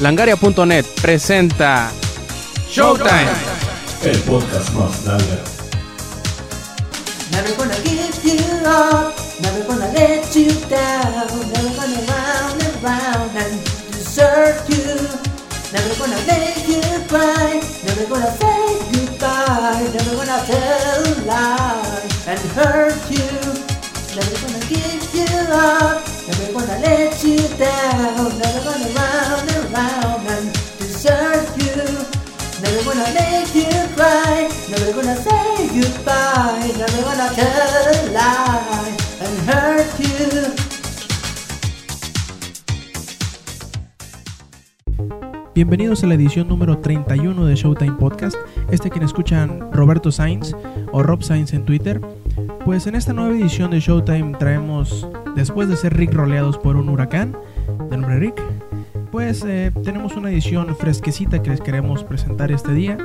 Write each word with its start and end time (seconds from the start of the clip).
Langaria.net 0.00 0.86
presenta 1.02 1.90
Showtime. 2.70 3.28
El 4.02 4.18
podcast 4.20 4.72
más 4.72 5.04
largo. 5.04 5.26
Never 7.30 7.54
gonna 7.58 7.76
give 7.84 8.24
you 8.24 8.40
up, 8.64 9.14
never 9.42 9.62
gonna 9.66 9.92
let 9.92 10.34
you 10.34 10.48
down, 10.70 11.28
never 11.52 11.68
gonna 11.76 12.00
round 12.08 12.62
and 12.62 12.82
round 12.82 13.36
and 13.36 13.60
desert 13.92 14.66
you. 14.70 14.96
Never 15.70 15.94
gonna 15.98 16.16
make 16.26 16.66
you 16.66 16.80
cry, 17.06 17.60
never 17.84 18.06
gonna 18.08 18.32
say 18.38 18.80
goodbye, 18.92 19.86
never 19.92 20.16
gonna 20.16 20.42
tell 20.46 21.04
a 21.04 21.26
lie 21.26 22.08
and 22.26 22.40
hurt 22.56 23.10
you. 23.10 23.28
Never 24.16 24.34
gonna 24.40 24.64
give 24.66 25.14
you 25.14 25.28
up, 25.52 26.02
never 26.26 26.52
gonna 26.54 26.78
let 26.80 27.22
you 27.22 27.36
down, 27.58 28.38
never 28.38 28.64
gonna 28.64 28.88
round 28.94 29.49
gonna 34.00 35.16
say 35.16 35.68
gonna 36.94 37.34
tell 37.34 37.66
you. 37.66 37.90
Bienvenidos 45.54 46.02
a 46.02 46.06
la 46.06 46.14
edición 46.14 46.48
número 46.48 46.78
31 46.78 47.44
de 47.44 47.54
Showtime 47.54 47.92
Podcast, 47.98 48.36
este 48.70 48.88
quien 48.88 49.04
escuchan 49.04 49.70
Roberto 49.72 50.10
Sainz 50.10 50.54
o 50.92 51.02
Rob 51.02 51.22
Sainz 51.22 51.52
en 51.52 51.66
Twitter. 51.66 52.00
Pues 52.64 52.86
en 52.86 52.94
esta 52.94 53.12
nueva 53.12 53.34
edición 53.34 53.70
de 53.70 53.80
Showtime 53.80 54.38
traemos, 54.38 55.06
después 55.36 55.68
de 55.68 55.76
ser 55.76 55.94
Rick 55.94 56.14
roleados 56.14 56.56
por 56.56 56.76
un 56.76 56.88
huracán, 56.88 57.36
de 57.90 57.96
nombre 57.98 58.18
Rick, 58.18 58.42
pues 59.12 59.44
eh, 59.44 59.70
tenemos 59.84 60.16
una 60.16 60.30
edición 60.30 60.74
fresquecita 60.76 61.42
que 61.42 61.50
les 61.50 61.60
queremos 61.60 62.04
presentar 62.04 62.50
este 62.50 62.72
día. 62.72 62.96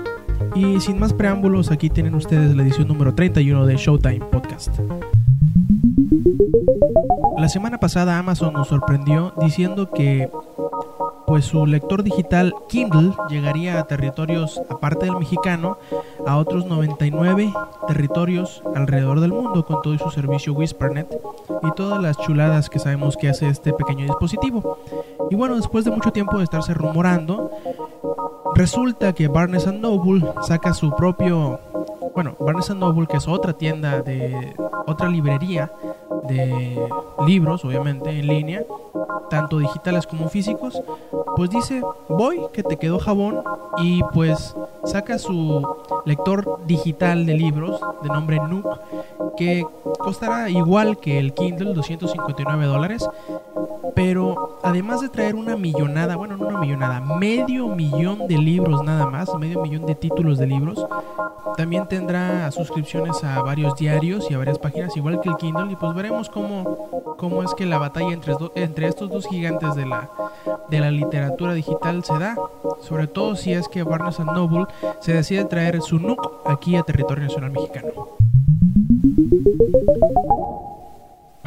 Y 0.55 0.79
sin 0.79 0.99
más 0.99 1.13
preámbulos, 1.13 1.71
aquí 1.71 1.89
tienen 1.89 2.15
ustedes 2.15 2.55
la 2.55 2.63
edición 2.63 2.87
número 2.87 3.13
31 3.13 3.65
de 3.65 3.75
Showtime 3.75 4.25
Podcast. 4.31 4.79
La 7.37 7.49
semana 7.49 7.77
pasada 7.79 8.17
Amazon 8.17 8.53
nos 8.53 8.69
sorprendió 8.69 9.33
diciendo 9.39 9.91
que 9.91 10.29
pues 11.27 11.45
su 11.45 11.65
lector 11.65 12.03
digital 12.03 12.53
Kindle 12.69 13.13
llegaría 13.29 13.79
a 13.79 13.87
territorios 13.87 14.61
aparte 14.69 15.05
del 15.05 15.17
mexicano 15.17 15.77
a 16.25 16.37
otros 16.37 16.65
99 16.65 17.51
territorios 17.87 18.63
alrededor 18.75 19.19
del 19.19 19.31
mundo 19.31 19.65
con 19.65 19.81
todo 19.81 19.97
su 19.97 20.11
servicio 20.11 20.53
WhisperNet 20.53 21.07
y 21.63 21.71
todas 21.75 22.01
las 22.01 22.17
chuladas 22.19 22.69
que 22.69 22.79
sabemos 22.79 23.17
que 23.17 23.29
hace 23.29 23.47
este 23.49 23.73
pequeño 23.73 24.05
dispositivo. 24.05 24.79
Y 25.29 25.35
bueno, 25.35 25.55
después 25.55 25.85
de 25.85 25.91
mucho 25.91 26.11
tiempo 26.11 26.37
de 26.37 26.43
estarse 26.43 26.73
rumorando, 26.73 27.51
resulta 28.55 29.13
que 29.13 29.27
Barnes 29.27 29.67
Noble 29.71 30.25
saca 30.41 30.73
su 30.73 30.95
propio 30.95 31.59
bueno, 32.15 32.33
Barnes 32.39 32.69
Noble, 32.69 33.07
que 33.07 33.17
es 33.17 33.27
otra 33.27 33.53
tienda 33.53 34.01
de 34.01 34.55
otra 34.87 35.09
librería 35.09 35.69
de 36.29 36.87
libros, 37.27 37.65
obviamente 37.65 38.09
en 38.09 38.27
línea, 38.27 38.63
tanto 39.29 39.59
digitales 39.59 40.07
como 40.07 40.29
físicos, 40.29 40.81
pues 41.35 41.49
dice, 41.49 41.81
voy, 42.07 42.39
que 42.53 42.63
te 42.63 42.77
quedó 42.77 42.99
jabón, 42.99 43.43
y 43.79 44.01
pues 44.13 44.55
saca 44.85 45.19
su 45.19 45.67
lector 46.05 46.61
digital 46.65 47.25
de 47.25 47.33
libros 47.33 47.81
de 48.01 48.07
nombre 48.07 48.39
Nook, 48.39 48.79
que 49.35 49.65
costará 49.99 50.49
igual 50.49 50.97
que 50.97 51.19
el 51.19 51.33
Kindle, 51.33 51.73
259 51.73 52.65
dólares, 52.65 53.09
pero 53.95 54.59
además 54.61 55.01
de 55.01 55.09
traer 55.09 55.35
una 55.35 55.55
millonada, 55.55 56.17
bueno, 56.17 56.35
no 56.37 56.47
una 56.47 56.59
millonada, 56.59 56.99
medio 56.99 57.69
millón 57.69 58.27
de 58.27 58.37
libros 58.37 58.83
nada 58.83 59.07
más, 59.07 59.33
medio 59.39 59.61
millón 59.61 59.85
de 59.85 59.95
títulos 59.95 60.37
de 60.37 60.47
libros, 60.47 60.85
también 61.55 61.87
tendrá 61.87 62.51
suscripciones 62.51 63.23
a 63.23 63.41
varios 63.41 63.75
diarios 63.75 64.29
y 64.29 64.33
a 64.33 64.37
varias 64.37 64.59
páginas, 64.59 64.95
igual 64.97 65.21
que 65.21 65.29
el 65.29 65.37
Kindle, 65.37 65.71
y 65.71 65.75
pues 65.77 65.95
veremos 65.95 66.29
cómo, 66.29 67.15
cómo 67.17 67.41
es 67.43 67.53
que 67.55 67.65
la 67.65 67.77
batalla 67.77 68.11
entre, 68.11 68.33
entre 68.55 68.87
estos 68.87 69.09
dos 69.09 69.25
gigantes 69.27 69.73
de 69.75 69.85
la, 69.85 70.09
de 70.69 70.79
la 70.81 70.91
literatura 70.91 71.53
digital 71.53 72.03
se 72.03 72.19
da, 72.19 72.35
sobre 72.81 73.07
todo 73.07 73.35
si 73.35 73.53
es 73.53 73.69
que 73.69 73.83
Barnes 73.83 74.19
Noble 74.19 74.65
se 74.99 75.13
decide 75.13 75.45
traer 75.45 75.81
su 75.81 75.99
NUC 75.99 76.41
aquí 76.45 76.75
a 76.75 76.83
territorio 76.83 77.23
nacional 77.23 77.51
mexicano. 77.51 77.87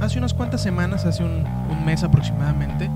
Hace 0.01 0.19
unas 0.19 0.33
cuantas 0.33 0.63
semanas, 0.63 1.05
hace 1.05 1.25
un, 1.25 1.45
mes 1.85 2.05
aproximadamente, 2.05 2.89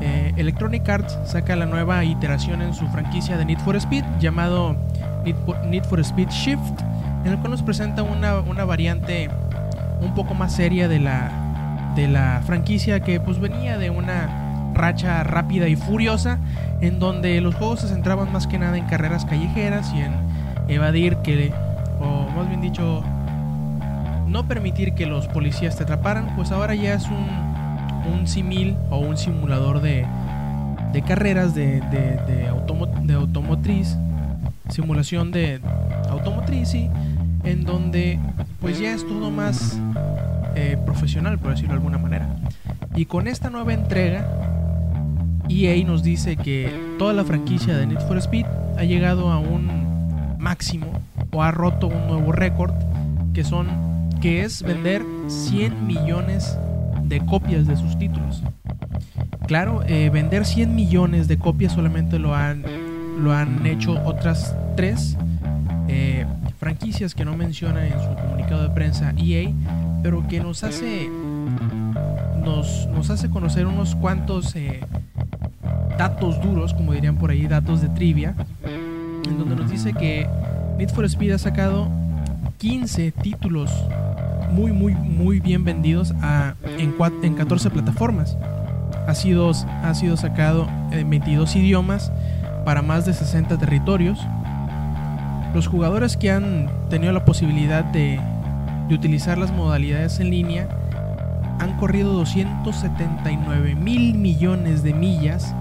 eh, 0.00 0.32
Electronic 0.36 0.88
Arts 0.88 1.18
saca 1.24 1.54
la 1.54 1.66
nueva 1.66 2.02
iteración 2.04 2.62
en 2.62 2.72
su 2.72 2.86
franquicia 2.88 3.36
de 3.36 3.44
Need 3.44 3.58
for 3.58 3.76
Speed 3.76 4.04
llamado 4.20 4.74
Need 5.66 5.84
for, 5.84 6.00
Speed 6.00 6.28
Shift, 6.30 6.80
en 7.24 7.32
el 7.32 7.38
cual 7.38 7.50
nos 7.50 7.62
presenta 7.62 8.02
una, 8.02 8.40
una 8.40 8.64
variante 8.64 9.28
un 10.00 10.14
poco 10.14 10.34
más 10.34 10.54
seria 10.54 10.88
de 10.88 10.98
la, 10.98 11.92
de 11.94 12.08
la 12.08 12.40
franquicia 12.46 13.00
que 13.00 13.20
pues 13.20 13.38
venía 13.38 13.76
de 13.76 13.90
una 13.90 14.72
racha 14.72 15.24
rápida 15.24 15.68
y 15.68 15.76
furiosa 15.76 16.38
en 16.80 16.98
donde 16.98 17.40
los 17.40 17.54
juegos 17.54 17.80
se 17.80 17.88
centraban 17.88 18.32
más 18.32 18.46
que 18.46 18.58
nada 18.58 18.78
en 18.78 18.86
carreras 18.86 19.24
callejeras 19.24 19.92
y 19.92 20.00
en 20.00 20.12
evadir 20.68 21.16
que, 21.18 21.52
o 22.00 22.28
más 22.30 22.48
bien 22.48 22.60
dicho, 22.60 23.02
no 24.26 24.46
permitir 24.48 24.94
que 24.94 25.06
los 25.06 25.26
policías 25.28 25.76
te 25.76 25.84
atraparan, 25.84 26.34
pues 26.36 26.50
ahora 26.52 26.74
ya 26.74 26.94
es 26.94 27.06
un, 27.06 28.12
un 28.12 28.26
simil 28.26 28.76
o 28.90 28.98
un 28.98 29.16
simulador 29.16 29.80
de, 29.80 30.06
de 30.92 31.02
carreras 31.02 31.54
de, 31.54 31.80
de, 31.80 32.18
de, 32.26 32.50
de 33.04 33.14
automotriz, 33.14 33.96
simulación 34.68 35.30
de 35.30 35.60
automotriz, 36.08 36.68
sí, 36.68 36.90
en 37.44 37.64
donde 37.64 38.18
pues 38.60 38.78
ya 38.78 38.92
es 38.92 39.06
todo 39.06 39.30
más 39.30 39.78
eh, 40.54 40.78
profesional, 40.84 41.38
por 41.38 41.50
decirlo 41.50 41.70
de 41.70 41.76
alguna 41.76 41.98
manera. 41.98 42.28
Y 42.94 43.06
con 43.06 43.28
esta 43.28 43.50
nueva 43.50 43.74
entrega, 43.74 44.26
EA 45.48 45.84
nos 45.84 46.02
dice 46.02 46.36
que 46.36 46.72
toda 46.98 47.12
la 47.12 47.24
franquicia 47.24 47.76
de 47.76 47.86
Need 47.86 48.00
for 48.00 48.16
Speed 48.18 48.46
ha 48.76 48.84
llegado 48.84 49.30
a 49.30 49.38
un 49.38 50.36
máximo 50.38 50.86
o 51.32 51.42
ha 51.42 51.50
roto 51.50 51.88
un 51.88 52.06
nuevo 52.06 52.32
récord 52.32 52.74
que 53.32 53.44
son 53.44 53.85
que 54.20 54.42
es 54.42 54.62
vender 54.62 55.04
100 55.28 55.86
millones 55.86 56.58
de 57.04 57.24
copias 57.24 57.66
de 57.66 57.76
sus 57.76 57.98
títulos. 57.98 58.42
Claro, 59.46 59.82
eh, 59.86 60.10
vender 60.10 60.44
100 60.44 60.74
millones 60.74 61.28
de 61.28 61.38
copias 61.38 61.72
solamente 61.72 62.18
lo 62.18 62.34
han, 62.34 62.64
lo 63.18 63.32
han 63.32 63.64
hecho 63.66 63.92
otras 64.04 64.56
tres 64.76 65.16
eh, 65.88 66.26
franquicias 66.58 67.14
que 67.14 67.24
no 67.24 67.36
menciona 67.36 67.86
en 67.86 67.92
su 67.92 68.14
comunicado 68.22 68.62
de 68.62 68.70
prensa 68.70 69.12
EA, 69.16 69.50
pero 70.02 70.26
que 70.26 70.40
nos 70.40 70.64
hace 70.64 71.08
nos, 72.42 72.88
nos 72.88 73.10
hace 73.10 73.30
conocer 73.30 73.66
unos 73.66 73.94
cuantos 73.94 74.54
eh, 74.56 74.80
datos 75.98 76.40
duros, 76.40 76.74
como 76.74 76.92
dirían 76.92 77.16
por 77.16 77.30
ahí, 77.30 77.46
datos 77.46 77.82
de 77.82 77.88
trivia, 77.88 78.34
en 79.28 79.38
donde 79.38 79.56
nos 79.56 79.70
dice 79.70 79.92
que 79.92 80.28
Need 80.78 80.90
for 80.90 81.04
Speed 81.04 81.32
ha 81.32 81.38
sacado 81.38 81.88
15 82.58 83.12
títulos 83.12 83.70
muy, 84.50 84.72
muy, 84.72 84.94
muy 84.94 85.40
bien 85.40 85.64
vendidos 85.64 86.14
en 86.78 87.34
14 87.34 87.70
plataformas. 87.70 88.36
Ha 89.06 89.14
sido, 89.14 89.50
ha 89.50 89.94
sido 89.94 90.16
sacado 90.16 90.68
en 90.90 91.08
22 91.10 91.54
idiomas 91.56 92.12
para 92.64 92.82
más 92.82 93.06
de 93.06 93.14
60 93.14 93.58
territorios. 93.58 94.18
Los 95.54 95.68
jugadores 95.68 96.16
que 96.16 96.30
han 96.30 96.68
tenido 96.90 97.12
la 97.12 97.24
posibilidad 97.24 97.84
de, 97.84 98.20
de 98.88 98.94
utilizar 98.94 99.38
las 99.38 99.52
modalidades 99.52 100.20
en 100.20 100.30
línea 100.30 100.68
han 101.58 101.76
corrido 101.78 102.12
279 102.12 103.74
mil 103.74 104.14
millones 104.14 104.82
de 104.82 104.92
millas 104.92 105.54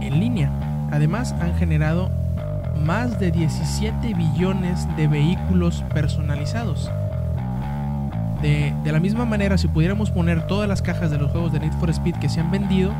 en 0.00 0.20
línea. 0.20 0.50
Además, 0.92 1.34
han 1.40 1.54
generado 1.54 2.10
más 2.84 3.18
de 3.18 3.30
17 3.30 4.14
billones 4.14 4.86
de 4.96 5.08
vehículos 5.08 5.84
personalizados. 5.92 6.90
De, 8.42 8.74
la 8.84 9.00
misma 9.00 9.26
manera, 9.26 9.58
si 9.58 9.68
pudiéramos 9.68 10.10
poner 10.10 10.46
todas 10.46 10.68
las 10.68 10.82
cajas 10.82 11.10
de 11.10 11.18
los 11.18 11.30
juegos 11.30 11.52
de 11.52 11.60
Need 11.60 11.74
for 11.74 11.90
Speed 11.90 12.16
que 12.16 12.28
se 12.28 12.40
han 12.40 12.50
vendido, 12.50 12.92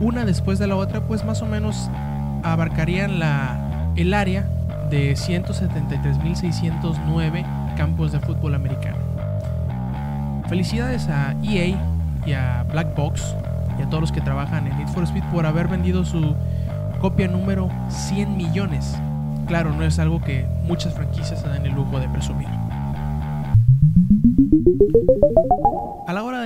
una 0.00 0.24
después 0.24 0.58
de 0.58 0.66
la 0.66 0.74
otra, 0.76 1.02
pues 1.02 1.24
más 1.24 1.42
o 1.42 1.46
menos 1.46 1.90
abarcarían 2.42 3.20
el 3.96 4.14
área 4.14 4.48
de 4.90 5.12
173.609 5.12 7.44
campos 7.76 8.12
de 8.12 8.20
fútbol 8.20 8.54
americano. 8.54 8.96
Felicidades 10.48 11.08
a 11.08 11.34
EA 11.42 11.76
y 12.26 12.32
a 12.32 12.64
Black 12.70 12.94
Box 12.94 13.34
y 13.78 13.82
a 13.82 13.88
todos 13.88 14.00
los 14.00 14.12
que 14.12 14.20
trabajan 14.20 14.66
en 14.66 14.76
Need 14.76 14.88
for 14.88 15.04
Speed 15.04 15.24
por 15.32 15.46
haber 15.46 15.68
vendido 15.68 16.04
su 16.04 16.34
copia 17.00 17.28
número 17.28 17.70
100 17.88 18.36
millones. 18.36 18.98
Claro, 19.46 19.72
no 19.72 19.84
es 19.84 19.98
algo 19.98 20.20
que 20.20 20.46
muchas 20.64 20.94
franquicias 20.94 21.40
se 21.40 21.48
dan 21.48 21.66
el 21.66 21.72
lujo 21.72 21.98
de 21.98 22.08
presumir. 22.08 22.48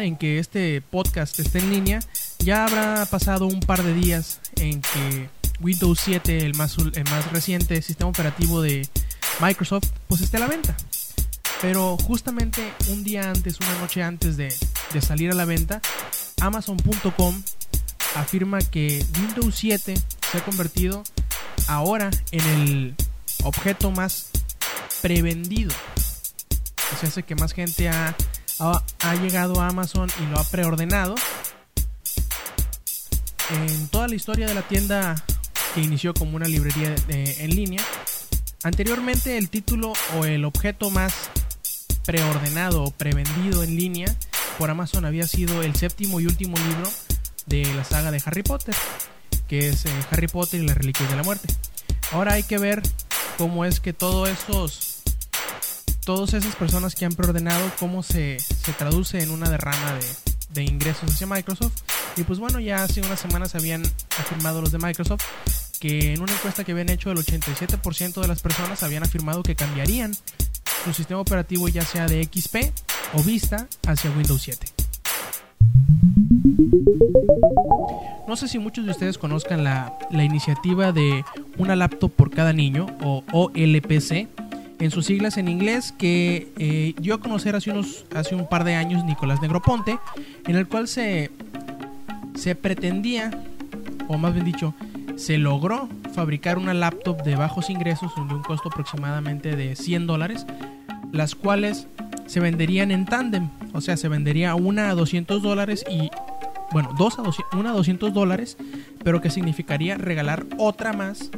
En 0.07 0.17
que 0.17 0.39
este 0.39 0.81
podcast 0.81 1.39
esté 1.41 1.59
en 1.59 1.71
línea, 1.71 2.01
ya 2.39 2.65
habrá 2.65 3.05
pasado 3.07 3.47
un 3.47 3.61
par 3.61 3.83
de 3.83 3.93
días 3.93 4.41
en 4.57 4.81
que 4.81 5.29
Windows 5.61 6.01
7, 6.03 6.47
el 6.47 6.55
más, 6.55 6.77
el 6.79 7.05
más 7.11 7.33
reciente 7.33 7.83
sistema 7.83 8.11
operativo 8.11 8.63
de 8.63 8.89
Microsoft, 9.41 9.89
pues 10.07 10.21
esté 10.21 10.37
a 10.37 10.41
la 10.41 10.47
venta. 10.47 10.77
Pero 11.61 11.97
justamente 11.97 12.73
un 12.89 13.03
día 13.03 13.31
antes, 13.31 13.59
una 13.61 13.79
noche 13.81 14.03
antes 14.03 14.37
de, 14.37 14.53
salir 15.01 15.31
a 15.31 15.35
la 15.35 15.45
venta, 15.45 15.81
Amazon.com 16.41 17.43
afirma 18.15 18.59
que 18.61 19.05
Windows 19.19 19.55
7 19.57 19.95
se 20.31 20.39
ha 20.39 20.45
convertido 20.45 21.03
ahora 21.67 22.11
en 22.31 22.41
el 22.41 22.95
objeto 23.43 23.91
más 23.91 24.31
prevendido. 25.03 25.73
O 26.95 26.99
sea, 26.99 27.09
hace 27.09 27.25
que 27.25 27.35
más 27.35 27.53
gente 27.53 27.89
ha, 27.89 28.15
ha, 28.59 28.83
llegado 29.23 29.61
a 29.61 29.69
Amazon 29.69 30.09
y 30.23 30.27
lo 30.31 30.39
ha 30.39 30.45
preordenado. 30.45 31.15
En 33.51 33.89
toda 33.89 34.09
la 34.09 34.15
historia 34.15 34.47
de 34.47 34.55
la 34.55 34.63
tienda 34.63 35.15
que 35.75 35.81
inició 35.83 36.15
como 36.15 36.37
una 36.37 36.49
librería 36.49 36.91
de- 37.07 37.45
en 37.45 37.51
línea, 37.55 37.83
anteriormente 38.63 39.39
el 39.39 39.51
título 39.51 39.93
o 40.19 40.25
el 40.25 40.45
objeto 40.45 40.91
más 40.91 41.13
preordenado 42.05 42.85
o 42.85 42.91
prevendido 42.91 43.63
en 43.63 43.77
línea 43.77 44.15
por 44.59 44.71
Amazon 44.71 45.05
había 45.05 45.27
sido 45.27 45.63
el 45.63 45.77
séptimo 45.77 46.19
y 46.21 46.27
último 46.27 46.57
libro 46.57 46.91
de 47.47 47.73
la 47.75 47.85
saga 47.85 48.11
de 48.11 48.23
Harry 48.25 48.43
Potter, 48.43 48.75
que 49.49 49.69
es 49.69 49.85
eh, 49.87 49.91
Harry 50.11 50.29
Potter 50.29 50.61
y 50.63 50.67
las 50.67 50.77
Reliquias 50.77 51.09
de 51.11 51.17
la 51.17 51.23
Muerte. 51.23 51.47
Ahora 52.13 52.35
hay 52.35 52.43
que 52.43 52.59
ver 52.59 52.83
cómo 53.39 53.65
es 53.65 53.81
que 53.81 53.93
todos 53.93 54.29
esos, 54.29 54.96
todas 56.07 56.35
esas 56.35 56.55
personas 56.55 56.95
que 56.95 57.05
han 57.05 57.13
preordenado, 57.13 57.69
cómo 57.81 58.05
se, 58.05 58.39
se 58.39 58.73
traduce 58.73 59.21
en 59.21 59.31
una 59.33 59.51
derrama 59.51 59.95
de, 59.95 60.07
de 60.55 60.63
ingresos 60.63 61.11
hacia 61.13 61.27
Microsoft. 61.27 61.83
Y 62.17 62.23
pues 62.23 62.39
bueno, 62.39 62.61
ya 62.61 62.85
hace 62.85 63.01
unas 63.01 63.19
semanas 63.19 63.57
habían 63.57 63.83
afirmado 64.19 64.63
los 64.63 64.71
de 64.71 64.79
Microsoft 64.79 65.25
que 65.81 66.15
en 66.15 66.23
una 66.23 66.33
encuesta 66.33 66.63
que 66.63 66.73
habían 66.73 66.89
hecho 66.91 67.11
el 67.11 67.19
87% 67.19 68.23
de 68.23 68.29
las 68.29 68.41
personas 68.41 68.85
habían 68.85 69.03
afirmado 69.03 69.43
que 69.43 69.57
cambiarían 69.57 70.15
su 70.85 70.95
sistema 70.95 71.21
operativo 71.21 71.69
ya 71.69 71.83
sea 71.83 72.07
de 72.07 72.23
XP 72.25 72.73
o 73.13 73.23
Vista 73.25 73.67
hacia 73.87 74.11
Windows 74.13 74.41
7. 74.43 74.67
No 78.29 78.37
sé 78.37 78.47
si 78.47 78.61
muchos 78.61 78.85
de 78.85 78.93
ustedes 78.93 79.19
conozcan 79.19 79.65
la, 79.65 79.99
la 80.11 80.25
iniciativa 80.25 80.93
de 80.93 81.25
una 81.59 81.75
laptop 81.75 82.13
por 82.13 82.31
cada 82.31 82.53
niño 82.53 82.87
o 83.03 83.25
OLPC 83.33 84.46
en 84.79 84.91
sus 84.91 85.07
siglas 85.07 85.37
en 85.37 85.49
inglés 85.49 85.93
que 85.97 86.53
eh, 86.59 86.95
dio 86.99 87.15
a 87.15 87.21
conocer 87.21 87.57
hace, 87.57 87.71
unos, 87.71 88.05
hace 88.15 88.35
un 88.35 88.49
par 88.49 88.65
de 88.65 88.75
años 88.75 89.05
Nicolás 89.05 89.41
Negroponte 89.41 89.99
en 90.47 90.57
el 90.57 90.67
cual 90.69 90.89
se, 90.89 91.31
se 92.35 92.55
pretendía 92.55 93.31
o 94.09 94.19
más 94.19 94.35
bien 94.35 94.45
dicho 94.45 94.75
se 95.17 95.39
logró 95.39 95.89
fabricar 96.15 96.59
una 96.59 96.75
laptop 96.75 97.23
de 97.23 97.37
bajos 97.37 97.71
ingresos 97.71 98.15
de 98.15 98.21
un 98.21 98.43
costo 98.43 98.69
aproximadamente 98.69 99.57
de 99.57 99.77
100 99.77 100.07
dólares 100.07 100.47
las 101.13 101.35
cuales 101.35 101.89
se 102.27 102.41
venderían 102.41 102.91
en 102.91 103.05
tándem. 103.05 103.49
O 103.73 103.81
sea 103.81 103.97
se 103.97 104.09
vendería 104.09 104.55
una 104.55 104.91
a 104.91 104.95
200 104.95 105.43
dólares 105.43 105.85
y 105.89 106.11
bueno, 106.73 106.95
dos 106.99 107.19
a 107.19 107.23
200, 107.23 107.59
una 107.59 107.71
a 107.71 107.75
200 107.75 108.13
dólares, 108.13 108.57
pero 109.03 109.21
que 109.21 109.31
significaría 109.31 109.97
regalar 109.97 110.45
otra 110.59 110.93
más 110.93 111.31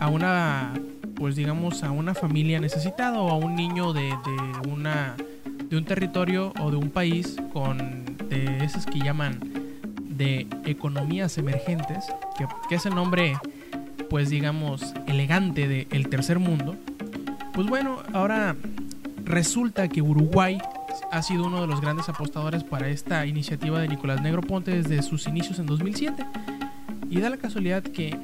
a 0.00 0.08
una, 0.08 0.72
pues 1.22 1.36
digamos, 1.36 1.84
a 1.84 1.92
una 1.92 2.14
familia 2.14 2.58
necesitada 2.58 3.20
o 3.20 3.30
a 3.30 3.36
un 3.36 3.54
niño 3.54 3.92
de, 3.92 4.08
de 4.08 4.68
una, 4.68 5.14
de 5.68 5.76
un 5.76 5.84
territorio 5.84 6.52
o 6.60 6.72
de 6.72 6.76
un 6.76 6.90
país 6.90 7.36
con, 7.52 8.16
de 8.28 8.64
esos 8.64 8.86
que 8.86 8.98
llaman 8.98 9.38
de 10.00 10.48
economías 10.64 11.38
emergentes, 11.38 12.06
que, 12.36 12.44
que 12.68 12.74
es 12.74 12.86
el 12.86 12.96
nombre, 12.96 13.38
pues 14.10 14.30
digamos, 14.30 14.94
elegante 15.06 15.68
del 15.68 15.86
el 15.92 16.08
tercer 16.08 16.40
mundo. 16.40 16.74
Pues 17.52 17.68
bueno, 17.68 17.98
ahora 18.12 18.56
resulta 19.24 19.86
que 19.86 20.02
Uruguay 20.02 20.58
ha 21.12 21.22
sido 21.22 21.46
uno 21.46 21.60
de 21.60 21.68
los 21.68 21.80
grandes 21.80 22.08
apostadores 22.08 22.64
para 22.64 22.88
esta 22.88 23.26
iniciativa 23.26 23.78
de 23.78 23.86
Nicolás 23.86 24.20
Negroponte 24.20 24.72
desde 24.72 25.00
sus 25.02 25.28
inicios 25.28 25.60
en 25.60 25.66
2007. 25.66 26.26
Y 27.10 27.20
da 27.20 27.30
la 27.30 27.36
casualidad 27.36 27.84
que 27.84 28.18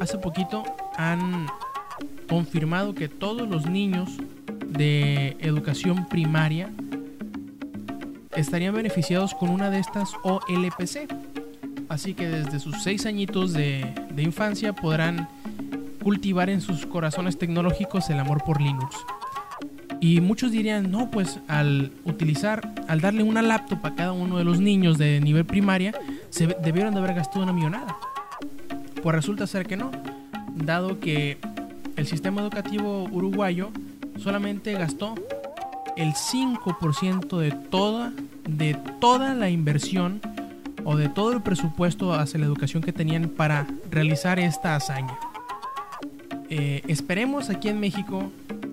hace 0.00 0.18
poquito 0.18 0.64
han 0.96 1.46
confirmado 2.28 2.94
que 2.94 3.08
todos 3.08 3.48
los 3.48 3.66
niños 3.66 4.10
de 4.68 5.36
educación 5.40 6.06
primaria 6.08 6.70
estarían 8.36 8.74
beneficiados 8.74 9.34
con 9.34 9.48
una 9.50 9.70
de 9.70 9.80
estas 9.80 10.12
OLPC. 10.22 11.08
Así 11.88 12.14
que 12.14 12.28
desde 12.28 12.60
sus 12.60 12.82
seis 12.82 13.06
añitos 13.06 13.52
de, 13.52 13.94
infancia 14.18 14.74
podrán 14.74 15.28
cultivar 16.02 16.50
en 16.50 16.60
sus 16.60 16.86
corazones 16.86 17.38
tecnológicos 17.38 18.10
el 18.10 18.18
amor 18.18 18.44
por 18.44 18.60
Linux. 18.60 18.96
Y 20.00 20.20
muchos 20.20 20.52
dirían, 20.52 20.90
no, 20.90 21.10
pues 21.10 21.40
al 21.48 21.92
utilizar, 22.04 22.72
al 22.86 23.00
darle 23.00 23.22
una 23.22 23.42
laptop 23.42 23.84
a 23.84 23.94
cada 23.94 24.12
uno 24.12 24.38
de 24.38 24.44
los 24.44 24.60
niños 24.60 24.98
de 24.98 25.20
nivel 25.20 25.44
primaria, 25.44 25.92
se 26.30 26.46
debieron 26.46 26.94
de 26.94 27.00
haber 27.00 27.14
gastado 27.14 27.42
una 27.42 27.52
millonada. 27.52 27.96
Pues 29.02 29.16
resulta 29.16 29.46
ser 29.46 29.66
que 29.66 29.76
no, 29.76 29.90
dado 30.54 31.00
que 31.00 31.38
el 31.98 32.06
sistema 32.06 32.40
educativo 32.40 33.08
uruguayo 33.10 33.70
solamente 34.18 34.72
gastó 34.74 35.16
el 35.96 36.14
5% 36.14 37.38
de 37.38 37.50
toda, 37.50 38.12
de 38.48 38.78
toda 39.00 39.34
la 39.34 39.50
inversión 39.50 40.20
o 40.84 40.96
de 40.96 41.08
todo 41.08 41.32
el 41.32 41.42
presupuesto 41.42 42.14
hacia 42.14 42.38
la 42.38 42.46
educación 42.46 42.84
que 42.84 42.92
tenían 42.92 43.28
para 43.28 43.66
realizar 43.90 44.38
esta 44.38 44.76
hazaña. 44.76 45.18
Eh, 46.48 46.82
esperemos 46.86 47.50
aquí 47.50 47.68
en 47.68 47.80
México 47.80 48.30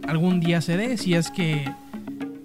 algún 0.07 0.39
día 0.39 0.61
se 0.61 0.77
dé, 0.77 0.95
si 0.97 1.15
es 1.15 1.31
que, 1.31 1.67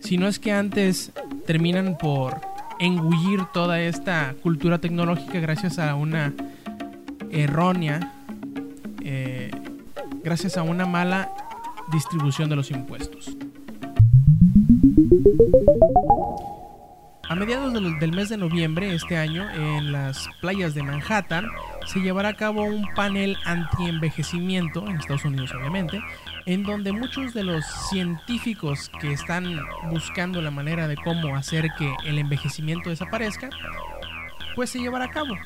si 0.00 0.17
no 0.17 0.29
es 0.29 0.38
que 0.38 0.53
antes 0.53 1.12
terminan 1.47 1.99
por 1.99 2.41
engullir 2.79 3.44
toda 3.53 3.82
esta 3.82 4.35
cultura 4.43 4.79
tecnológica 4.79 5.41
gracias 5.41 5.79
a 5.79 5.94
una 5.94 6.32
errónea, 7.31 8.15
gracias 10.22 10.56
a 10.56 10.62
una 10.62 10.87
mala 10.87 11.31
distribución 11.93 12.49
de 12.49 12.56
los 12.56 12.70
impuestos. 12.70 13.37
A 17.28 17.37
mediados 17.37 17.72
del, 17.72 18.12
mes 18.12 18.28
de 18.28 18.37
noviembre 18.37 18.93
este 18.93 19.17
año, 19.17 19.49
en 19.52 19.93
las 19.93 20.28
playas 20.40 20.75
de 20.75 20.82
Manhattan, 20.82 21.46
se 21.87 22.00
llevará 22.00 22.31
a 22.31 22.34
cabo 22.34 22.64
un 22.64 22.84
panel 22.96 23.36
anti-envejecimiento, 23.44 24.84
en 24.84 24.96
Estados 24.96 25.24
Unidos 25.24 25.53
obviamente, 25.55 26.03
en 26.46 26.65
donde 26.65 26.91
muchos 26.91 27.32
de 27.32 27.44
los 27.44 27.65
científicos 27.89 28.91
que 29.00 29.12
están 29.12 29.60
buscando 29.91 30.43
la 30.43 30.50
manera 30.50 30.89
de 30.89 30.96
cómo 30.96 31.36
hacer 31.36 31.69
que 31.79 31.94
el 32.05 32.19
envejecimiento 32.19 32.91
desaparezca, 32.91 33.48
pues 34.56 34.70
se 34.70 34.81
llevará 34.81 35.05
a 35.05 35.10
cabo. 35.10 35.36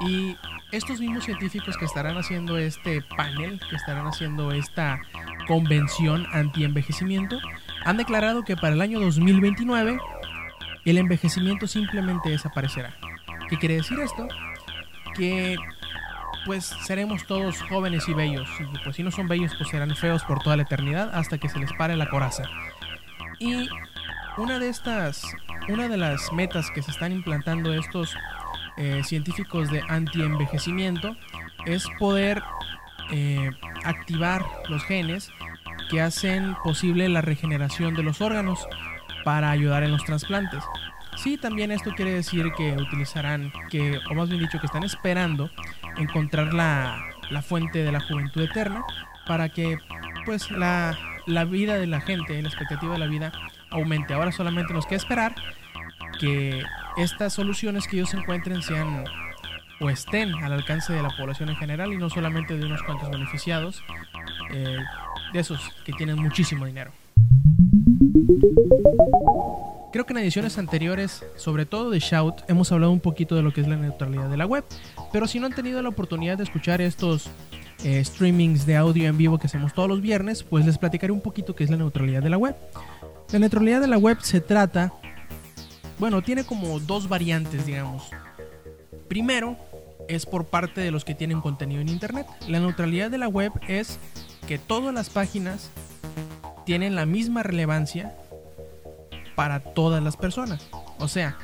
Y 0.00 0.36
estos 0.72 1.00
mismos 1.00 1.24
científicos 1.24 1.76
que 1.76 1.84
estarán 1.84 2.16
haciendo 2.16 2.58
este 2.58 3.02
panel, 3.02 3.60
que 3.68 3.76
estarán 3.76 4.06
haciendo 4.06 4.52
esta 4.52 5.00
convención 5.46 6.26
anti-envejecimiento, 6.32 7.38
han 7.84 7.96
declarado 7.96 8.44
que 8.44 8.56
para 8.56 8.74
el 8.74 8.80
año 8.80 9.00
2029 9.00 9.98
el 10.84 10.98
envejecimiento 10.98 11.66
simplemente 11.66 12.30
desaparecerá. 12.30 12.94
¿Qué 13.48 13.56
quiere 13.58 13.76
decir 13.76 13.98
esto? 14.00 14.28
Que 15.14 15.56
pues 16.46 16.64
seremos 16.64 17.26
todos 17.26 17.60
jóvenes 17.62 18.08
y 18.08 18.14
bellos. 18.14 18.48
Y 18.60 18.78
pues 18.84 18.96
si 18.96 19.02
no 19.02 19.10
son 19.10 19.28
bellos, 19.28 19.52
pues 19.56 19.70
serán 19.70 19.94
feos 19.94 20.24
por 20.24 20.40
toda 20.42 20.56
la 20.56 20.62
eternidad 20.62 21.10
hasta 21.14 21.38
que 21.38 21.48
se 21.48 21.58
les 21.58 21.72
pare 21.72 21.96
la 21.96 22.08
coraza. 22.08 22.44
Y 23.38 23.68
una 24.36 24.58
de 24.58 24.68
estas, 24.68 25.22
una 25.68 25.88
de 25.88 25.96
las 25.96 26.32
metas 26.32 26.70
que 26.70 26.82
se 26.82 26.90
están 26.90 27.12
implantando 27.12 27.72
estos 27.74 28.16
eh, 28.76 29.02
científicos 29.04 29.70
de 29.70 29.82
anti-envejecimiento 29.88 31.16
es 31.66 31.86
poder 31.98 32.42
eh, 33.10 33.50
activar 33.84 34.44
los 34.68 34.82
genes 34.84 35.30
que 35.90 36.00
hacen 36.00 36.54
posible 36.62 37.08
la 37.08 37.20
regeneración 37.20 37.94
de 37.94 38.02
los 38.02 38.20
órganos 38.20 38.66
para 39.24 39.50
ayudar 39.50 39.82
en 39.82 39.90
los 39.90 40.04
trasplantes. 40.04 40.62
Sí, 41.16 41.36
también 41.36 41.70
esto 41.70 41.90
quiere 41.94 42.12
decir 42.12 42.52
que 42.56 42.72
utilizarán, 42.72 43.52
que, 43.68 43.98
o 44.10 44.14
más 44.14 44.28
bien 44.28 44.40
dicho, 44.40 44.58
que 44.60 44.66
están 44.66 44.84
esperando 44.84 45.50
encontrar 45.98 46.54
la, 46.54 46.96
la 47.30 47.42
fuente 47.42 47.82
de 47.82 47.92
la 47.92 48.00
juventud 48.00 48.42
eterna 48.42 48.84
para 49.26 49.48
que 49.48 49.78
pues 50.24 50.50
la, 50.50 50.96
la, 51.26 51.44
vida 51.44 51.74
de 51.74 51.86
la 51.86 52.00
gente, 52.00 52.40
la 52.40 52.48
expectativa 52.48 52.92
de 52.92 52.98
la 52.98 53.06
vida 53.06 53.32
aumente. 53.70 54.14
Ahora 54.14 54.32
solamente 54.32 54.72
nos 54.72 54.86
queda 54.86 54.96
esperar 54.96 55.34
que 56.18 56.62
estas 56.96 57.32
soluciones 57.32 57.86
que 57.86 57.96
ellos 57.96 58.14
encuentren 58.14 58.62
sean 58.62 59.04
o 59.80 59.88
estén 59.88 60.34
al 60.34 60.52
alcance 60.52 60.92
de 60.92 61.02
la 61.02 61.10
población 61.16 61.48
en 61.48 61.56
general 61.56 61.92
y 61.92 61.96
no 61.96 62.10
solamente 62.10 62.56
de 62.56 62.66
unos 62.66 62.82
cuantos 62.82 63.10
beneficiados, 63.10 63.82
eh, 64.52 64.76
de 65.32 65.40
esos 65.40 65.60
que 65.84 65.92
tienen 65.92 66.16
muchísimo 66.16 66.66
dinero. 66.66 66.92
Creo 69.92 70.06
que 70.06 70.12
en 70.12 70.18
ediciones 70.18 70.56
anteriores, 70.58 71.24
sobre 71.36 71.66
todo 71.66 71.90
de 71.90 71.98
Shout, 71.98 72.42
hemos 72.48 72.70
hablado 72.70 72.92
un 72.92 73.00
poquito 73.00 73.34
de 73.34 73.42
lo 73.42 73.52
que 73.52 73.60
es 73.60 73.68
la 73.68 73.76
neutralidad 73.76 74.28
de 74.28 74.36
la 74.36 74.46
web. 74.46 74.64
Pero 75.12 75.26
si 75.26 75.40
no 75.40 75.46
han 75.46 75.52
tenido 75.52 75.82
la 75.82 75.88
oportunidad 75.88 76.36
de 76.36 76.44
escuchar 76.44 76.80
estos 76.80 77.28
eh, 77.82 78.04
streamings 78.04 78.66
de 78.66 78.76
audio 78.76 79.08
en 79.08 79.16
vivo 79.16 79.38
que 79.38 79.48
hacemos 79.48 79.74
todos 79.74 79.88
los 79.88 80.00
viernes, 80.00 80.44
pues 80.44 80.64
les 80.64 80.78
platicaré 80.78 81.12
un 81.12 81.20
poquito 81.20 81.56
qué 81.56 81.64
es 81.64 81.70
la 81.70 81.76
neutralidad 81.76 82.22
de 82.22 82.30
la 82.30 82.38
web. 82.38 82.54
La 83.32 83.38
neutralidad 83.40 83.80
de 83.80 83.88
la 83.88 83.98
web 83.98 84.18
se 84.20 84.40
trata, 84.40 84.92
bueno, 86.00 86.22
tiene 86.22 86.44
como 86.44 86.80
dos 86.80 87.08
variantes, 87.08 87.66
digamos. 87.66 88.08
Primero, 89.06 89.58
es 90.08 90.24
por 90.24 90.46
parte 90.46 90.80
de 90.80 90.90
los 90.90 91.04
que 91.04 91.14
tienen 91.14 91.42
contenido 91.42 91.82
en 91.82 91.90
Internet. 91.90 92.26
La 92.48 92.58
neutralidad 92.58 93.10
de 93.10 93.18
la 93.18 93.28
web 93.28 93.52
es 93.68 93.98
que 94.48 94.58
todas 94.58 94.94
las 94.94 95.10
páginas 95.10 95.70
tienen 96.64 96.96
la 96.96 97.04
misma 97.04 97.42
relevancia 97.42 98.16
para 99.34 99.60
todas 99.60 100.02
las 100.02 100.16
personas. 100.16 100.66
O 100.98 101.06
sea, 101.06 101.36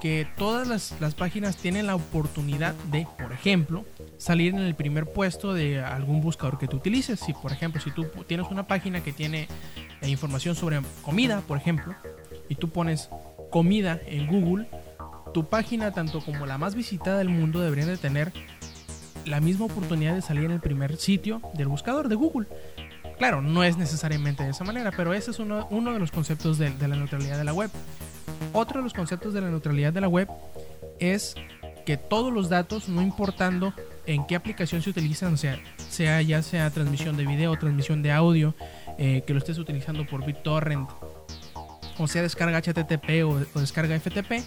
que 0.00 0.26
todas 0.38 0.68
las, 0.68 0.94
las, 1.00 1.16
páginas 1.16 1.56
tienen 1.56 1.88
la 1.88 1.96
oportunidad 1.96 2.74
de, 2.92 3.08
por 3.18 3.32
ejemplo, 3.32 3.84
salir 4.18 4.54
en 4.54 4.60
el 4.60 4.76
primer 4.76 5.06
puesto 5.06 5.52
de 5.52 5.80
algún 5.80 6.20
buscador 6.20 6.58
que 6.58 6.68
tú 6.68 6.76
utilices. 6.76 7.18
Si, 7.18 7.32
por 7.32 7.50
ejemplo, 7.50 7.80
si 7.80 7.90
tú 7.90 8.06
tienes 8.26 8.46
una 8.50 8.68
página 8.68 9.02
que 9.02 9.12
tiene 9.12 9.48
información 10.02 10.54
sobre 10.54 10.80
comida, 11.02 11.40
por 11.40 11.58
ejemplo, 11.58 11.94
y 12.48 12.54
tú 12.54 12.70
pones 12.70 13.10
comida 13.50 14.00
en 14.06 14.26
Google, 14.26 14.66
tu 15.34 15.48
página, 15.48 15.92
tanto 15.92 16.20
como 16.20 16.46
la 16.46 16.58
más 16.58 16.74
visitada 16.74 17.18
del 17.18 17.28
mundo, 17.28 17.60
deberían 17.60 17.88
de 17.88 17.96
tener 17.96 18.32
la 19.26 19.40
misma 19.40 19.66
oportunidad 19.66 20.14
de 20.14 20.22
salir 20.22 20.44
en 20.44 20.52
el 20.52 20.60
primer 20.60 20.96
sitio 20.96 21.40
del 21.54 21.68
buscador 21.68 22.08
de 22.08 22.14
Google. 22.14 22.48
Claro, 23.18 23.42
no 23.42 23.62
es 23.62 23.76
necesariamente 23.76 24.42
de 24.42 24.50
esa 24.50 24.64
manera, 24.64 24.92
pero 24.96 25.12
ese 25.12 25.30
es 25.30 25.38
uno, 25.38 25.66
de 25.68 25.98
los 25.98 26.10
conceptos 26.10 26.56
de, 26.56 26.72
la 26.80 26.96
neutralidad 26.96 27.36
de 27.36 27.44
la 27.44 27.52
web. 27.52 27.70
Otro 28.52 28.78
de 28.78 28.84
los 28.84 28.94
conceptos 28.94 29.34
de 29.34 29.42
la 29.42 29.50
neutralidad 29.50 29.92
de 29.92 30.00
la 30.00 30.08
web 30.08 30.28
es 30.98 31.34
que 31.84 31.96
todos 31.96 32.32
los 32.32 32.48
datos, 32.48 32.88
no 32.88 33.02
importando 33.02 33.74
en 34.06 34.26
qué 34.26 34.36
aplicación 34.36 34.80
se 34.80 34.90
utilizan, 34.90 35.36
sea 35.36 36.22
ya 36.22 36.42
sea 36.42 36.70
transmisión 36.70 37.16
de 37.16 37.26
video, 37.26 37.56
transmisión 37.58 38.02
de 38.02 38.12
audio, 38.12 38.54
eh, 38.98 39.22
que 39.26 39.34
lo 39.34 39.38
estés 39.38 39.58
utilizando 39.58 40.06
por 40.06 40.24
BitTorrent, 40.24 40.88
o 42.00 42.08
sea 42.08 42.22
descarga 42.22 42.58
HTTP 42.58 43.24
o, 43.26 43.38
descarga 43.60 43.98
FTP, 43.98 44.42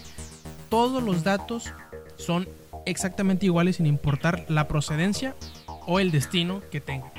todos 0.68 1.02
los 1.02 1.22
datos 1.22 1.72
son 2.16 2.48
exactamente 2.84 3.46
iguales 3.46 3.76
sin 3.76 3.86
importar 3.86 4.44
la 4.48 4.66
procedencia 4.66 5.36
o 5.86 6.00
el 6.00 6.10
destino 6.10 6.62
que 6.70 6.80
tengan. 6.80 7.12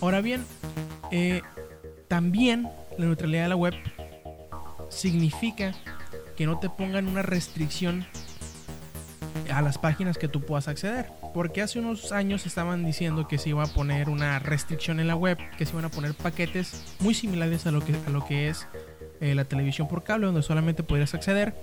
Ahora 0.00 0.20
bien, 0.20 0.44
eh, 1.10 1.42
también 2.08 2.68
la 2.98 3.06
neutralidad 3.06 3.44
de 3.44 3.48
la 3.48 3.56
web 3.56 3.74
significa 4.90 5.74
que 6.36 6.46
no 6.46 6.58
te 6.58 6.68
pongan 6.68 7.08
una 7.08 7.22
restricción 7.22 8.06
a 9.52 9.62
las 9.62 9.78
páginas 9.78 10.18
que 10.18 10.28
tú 10.28 10.42
puedas 10.42 10.68
acceder. 10.68 11.19
Porque 11.32 11.62
hace 11.62 11.78
unos 11.78 12.12
años 12.12 12.46
estaban 12.46 12.84
diciendo 12.84 13.28
que 13.28 13.38
se 13.38 13.50
iba 13.50 13.62
a 13.62 13.66
poner 13.66 14.08
una 14.08 14.38
restricción 14.38 14.98
en 15.00 15.06
la 15.06 15.14
web, 15.14 15.38
que 15.56 15.64
se 15.64 15.72
iban 15.72 15.84
a 15.84 15.88
poner 15.88 16.14
paquetes 16.14 16.96
muy 16.98 17.14
similares 17.14 17.66
a 17.66 17.70
lo 17.70 17.84
que, 17.84 17.94
a 18.06 18.10
lo 18.10 18.24
que 18.26 18.48
es 18.48 18.66
eh, 19.20 19.34
la 19.34 19.44
televisión 19.44 19.86
por 19.86 20.02
cable, 20.02 20.26
donde 20.26 20.42
solamente 20.42 20.82
podrías 20.82 21.14
acceder 21.14 21.54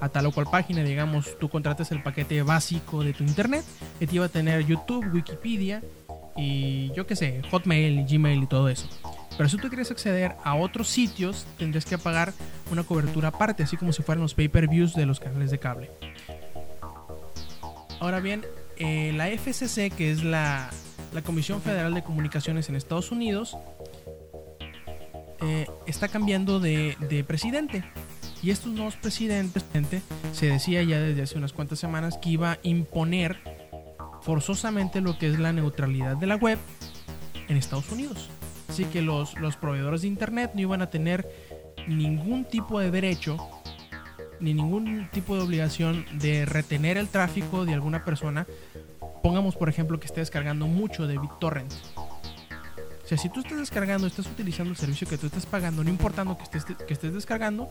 a 0.00 0.08
tal 0.08 0.26
o 0.26 0.32
cual 0.32 0.46
página. 0.50 0.82
Digamos, 0.84 1.36
tú 1.38 1.48
contratas 1.48 1.90
el 1.90 2.02
paquete 2.02 2.42
básico 2.42 3.02
de 3.02 3.12
tu 3.14 3.24
internet, 3.24 3.64
que 3.98 4.06
te 4.06 4.14
iba 4.16 4.26
a 4.26 4.28
tener 4.28 4.64
YouTube, 4.64 5.12
Wikipedia 5.12 5.82
y 6.36 6.92
yo 6.92 7.06
qué 7.06 7.16
sé, 7.16 7.42
Hotmail, 7.50 8.06
Gmail 8.06 8.42
y 8.42 8.46
todo 8.46 8.68
eso. 8.68 8.88
Pero 9.36 9.48
si 9.48 9.56
tú 9.56 9.68
quieres 9.68 9.90
acceder 9.90 10.36
a 10.44 10.54
otros 10.54 10.88
sitios, 10.88 11.46
tendrías 11.58 11.84
que 11.84 11.98
pagar 11.98 12.32
una 12.70 12.84
cobertura 12.84 13.28
aparte, 13.28 13.62
así 13.62 13.76
como 13.76 13.92
si 13.92 14.02
fueran 14.02 14.22
los 14.22 14.34
pay-per-views 14.34 14.94
de 14.94 15.06
los 15.06 15.20
canales 15.20 15.50
de 15.50 15.58
cable. 15.58 15.90
Ahora 18.00 18.20
bien, 18.20 18.44
eh, 18.76 19.12
la 19.14 19.28
FCC, 19.28 19.90
que 19.94 20.10
es 20.10 20.22
la, 20.22 20.70
Comisión 21.24 21.62
Federal 21.62 21.94
de 21.94 22.02
Comunicaciones 22.02 22.68
en 22.68 22.76
Estados 22.76 23.10
Unidos, 23.10 23.56
eh, 25.40 25.66
está 25.86 26.08
cambiando 26.08 26.60
de, 26.60 26.96
de, 27.08 27.24
presidente. 27.24 27.84
Y 28.42 28.50
estos 28.50 28.72
nuevos 28.72 28.96
presidentes, 28.96 29.64
se 30.32 30.46
decía 30.46 30.82
ya 30.82 31.00
desde 31.00 31.22
hace 31.22 31.38
unas 31.38 31.54
cuantas 31.54 31.78
semanas 31.78 32.18
que 32.18 32.30
iba 32.30 32.52
a 32.52 32.58
imponer 32.62 33.38
forzosamente 34.20 35.00
lo 35.00 35.18
que 35.18 35.28
es 35.28 35.38
la 35.38 35.52
neutralidad 35.52 36.16
de 36.16 36.26
la 36.26 36.36
web 36.36 36.58
en 37.48 37.56
Estados 37.56 37.90
Unidos. 37.90 38.28
Así 38.68 38.84
que 38.84 39.00
los 39.00 39.34
proveedores 39.60 40.02
de 40.02 40.08
Internet 40.08 40.50
no 40.54 40.60
iban 40.60 40.82
a 40.82 40.90
tener 40.90 41.26
ningún 41.86 42.44
tipo 42.44 42.80
de 42.80 42.90
derecho 42.90 43.38
ni 44.40 44.54
ningún 44.54 45.08
tipo 45.12 45.36
de 45.36 45.42
obligación 45.42 46.04
de 46.12 46.44
retener 46.46 46.96
el 46.96 47.08
tráfico 47.08 47.64
de 47.64 47.74
alguna 47.74 48.04
persona. 48.04 48.46
Pongamos, 49.22 49.56
por 49.56 49.68
ejemplo, 49.68 49.98
que 49.98 50.06
esté 50.06 50.20
descargando 50.20 50.66
mucho 50.66 51.06
de 51.06 51.18
BitTorrent. 51.18 51.72
O 53.06 53.08
sea, 53.08 53.16
si 53.16 53.28
tú 53.28 53.40
estás 53.40 53.58
descargando, 53.58 54.06
estás 54.06 54.26
utilizando 54.26 54.72
el 54.72 54.76
servicio 54.76 55.06
que 55.06 55.16
tú 55.16 55.26
estás 55.26 55.46
pagando, 55.46 55.84
no 55.84 55.90
importando 55.90 56.36
que 56.36 56.42
estés, 56.42 56.64
que 56.64 56.92
estés 56.92 57.14
descargando, 57.14 57.70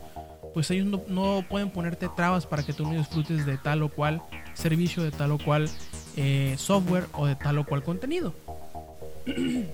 pues 0.53 0.71
ellos 0.71 0.85
no, 0.87 1.01
no 1.09 1.45
pueden 1.49 1.69
ponerte 1.69 2.07
trabas 2.15 2.45
para 2.45 2.63
que 2.63 2.71
tú 2.71 2.85
no 2.85 2.93
disfrutes 2.93 3.45
de 3.45 3.57
tal 3.57 3.83
o 3.83 3.89
cual 3.89 4.21
servicio, 4.53 5.03
de 5.03 5.11
tal 5.11 5.33
o 5.33 5.37
cual 5.37 5.69
eh, 6.15 6.55
software 6.57 7.07
o 7.11 7.25
de 7.25 7.35
tal 7.35 7.57
o 7.57 7.65
cual 7.65 7.83
contenido. 7.83 8.33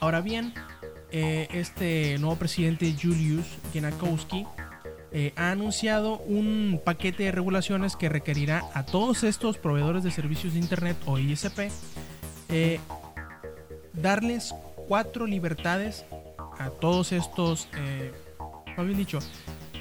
Ahora 0.00 0.20
bien, 0.20 0.52
eh, 1.12 1.46
este 1.52 2.18
nuevo 2.18 2.34
presidente 2.34 2.92
Julius 3.00 3.46
Genakowski 3.72 4.44
eh, 5.14 5.32
ha 5.36 5.50
anunciado 5.50 6.18
un 6.18 6.80
paquete 6.84 7.22
de 7.22 7.32
regulaciones 7.32 7.96
que 7.96 8.10
requerirá 8.10 8.64
a 8.74 8.84
todos 8.84 9.24
estos 9.24 9.56
proveedores 9.56 10.04
de 10.04 10.10
servicios 10.10 10.52
de 10.52 10.58
Internet 10.58 10.96
o 11.06 11.18
ISP 11.18 11.70
eh, 12.48 12.78
darles 13.92 14.54
cuatro 14.88 15.26
libertades 15.26 16.04
a 16.58 16.70
todos 16.70 17.12
estos, 17.12 17.68
eh, 17.76 18.12
habéis 18.76 18.96
dicho, 18.96 19.18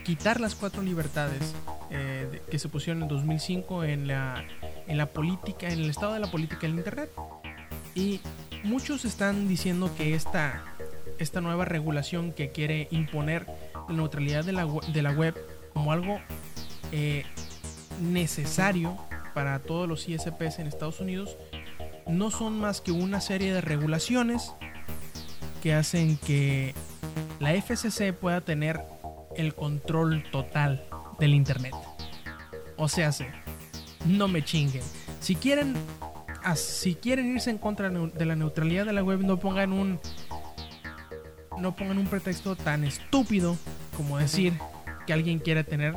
quitar 0.03 0.39
las 0.39 0.55
cuatro 0.55 0.81
libertades 0.81 1.53
eh, 1.91 2.41
que 2.49 2.59
se 2.59 2.69
pusieron 2.69 3.03
en 3.03 3.09
2005 3.09 3.83
en 3.83 4.07
la, 4.07 4.43
en 4.87 4.97
la 4.97 5.07
política, 5.07 5.69
en 5.69 5.79
el 5.79 5.89
estado 5.89 6.13
de 6.13 6.19
la 6.19 6.31
política 6.31 6.61
del 6.61 6.77
Internet. 6.77 7.09
Y 7.95 8.21
muchos 8.63 9.05
están 9.05 9.47
diciendo 9.47 9.91
que 9.95 10.15
esta, 10.15 10.63
esta 11.19 11.41
nueva 11.41 11.65
regulación 11.65 12.31
que 12.31 12.51
quiere 12.51 12.87
imponer 12.91 13.45
la 13.87 13.95
neutralidad 13.95 14.43
de 14.43 14.53
la, 14.53 14.67
de 14.91 15.01
la 15.01 15.11
web 15.11 15.35
como 15.73 15.91
algo 15.91 16.19
eh, 16.91 17.25
necesario 18.01 18.97
para 19.33 19.59
todos 19.59 19.87
los 19.87 20.07
ISPs 20.07 20.59
en 20.59 20.67
Estados 20.67 20.99
Unidos 20.99 21.37
no 22.07 22.31
son 22.31 22.59
más 22.59 22.81
que 22.81 22.91
una 22.91 23.21
serie 23.21 23.53
de 23.53 23.61
regulaciones 23.61 24.53
que 25.61 25.73
hacen 25.73 26.17
que 26.17 26.73
la 27.39 27.53
FCC 27.53 28.13
pueda 28.13 28.41
tener 28.41 28.81
el 29.35 29.55
control 29.55 30.23
total 30.31 30.83
del 31.19 31.33
Internet. 31.33 31.73
O 32.77 32.89
sea, 32.89 33.11
no 34.05 34.27
me 34.27 34.43
chinguen. 34.43 34.83
Si 35.19 35.35
quieren, 35.35 35.73
si 36.55 36.95
quieren 36.95 37.33
irse 37.33 37.49
en 37.49 37.57
contra 37.57 37.89
de 37.89 38.25
la 38.25 38.35
neutralidad 38.35 38.85
de 38.85 38.93
la 38.93 39.03
web, 39.03 39.21
no 39.21 39.37
pongan 39.37 39.71
un 39.71 39.99
no 41.59 41.75
pongan 41.75 41.99
un 41.99 42.07
pretexto 42.07 42.55
tan 42.55 42.83
estúpido 42.83 43.55
como 43.95 44.17
decir 44.17 44.53
que 45.05 45.13
alguien 45.13 45.39
quiere 45.39 45.63
tener 45.63 45.95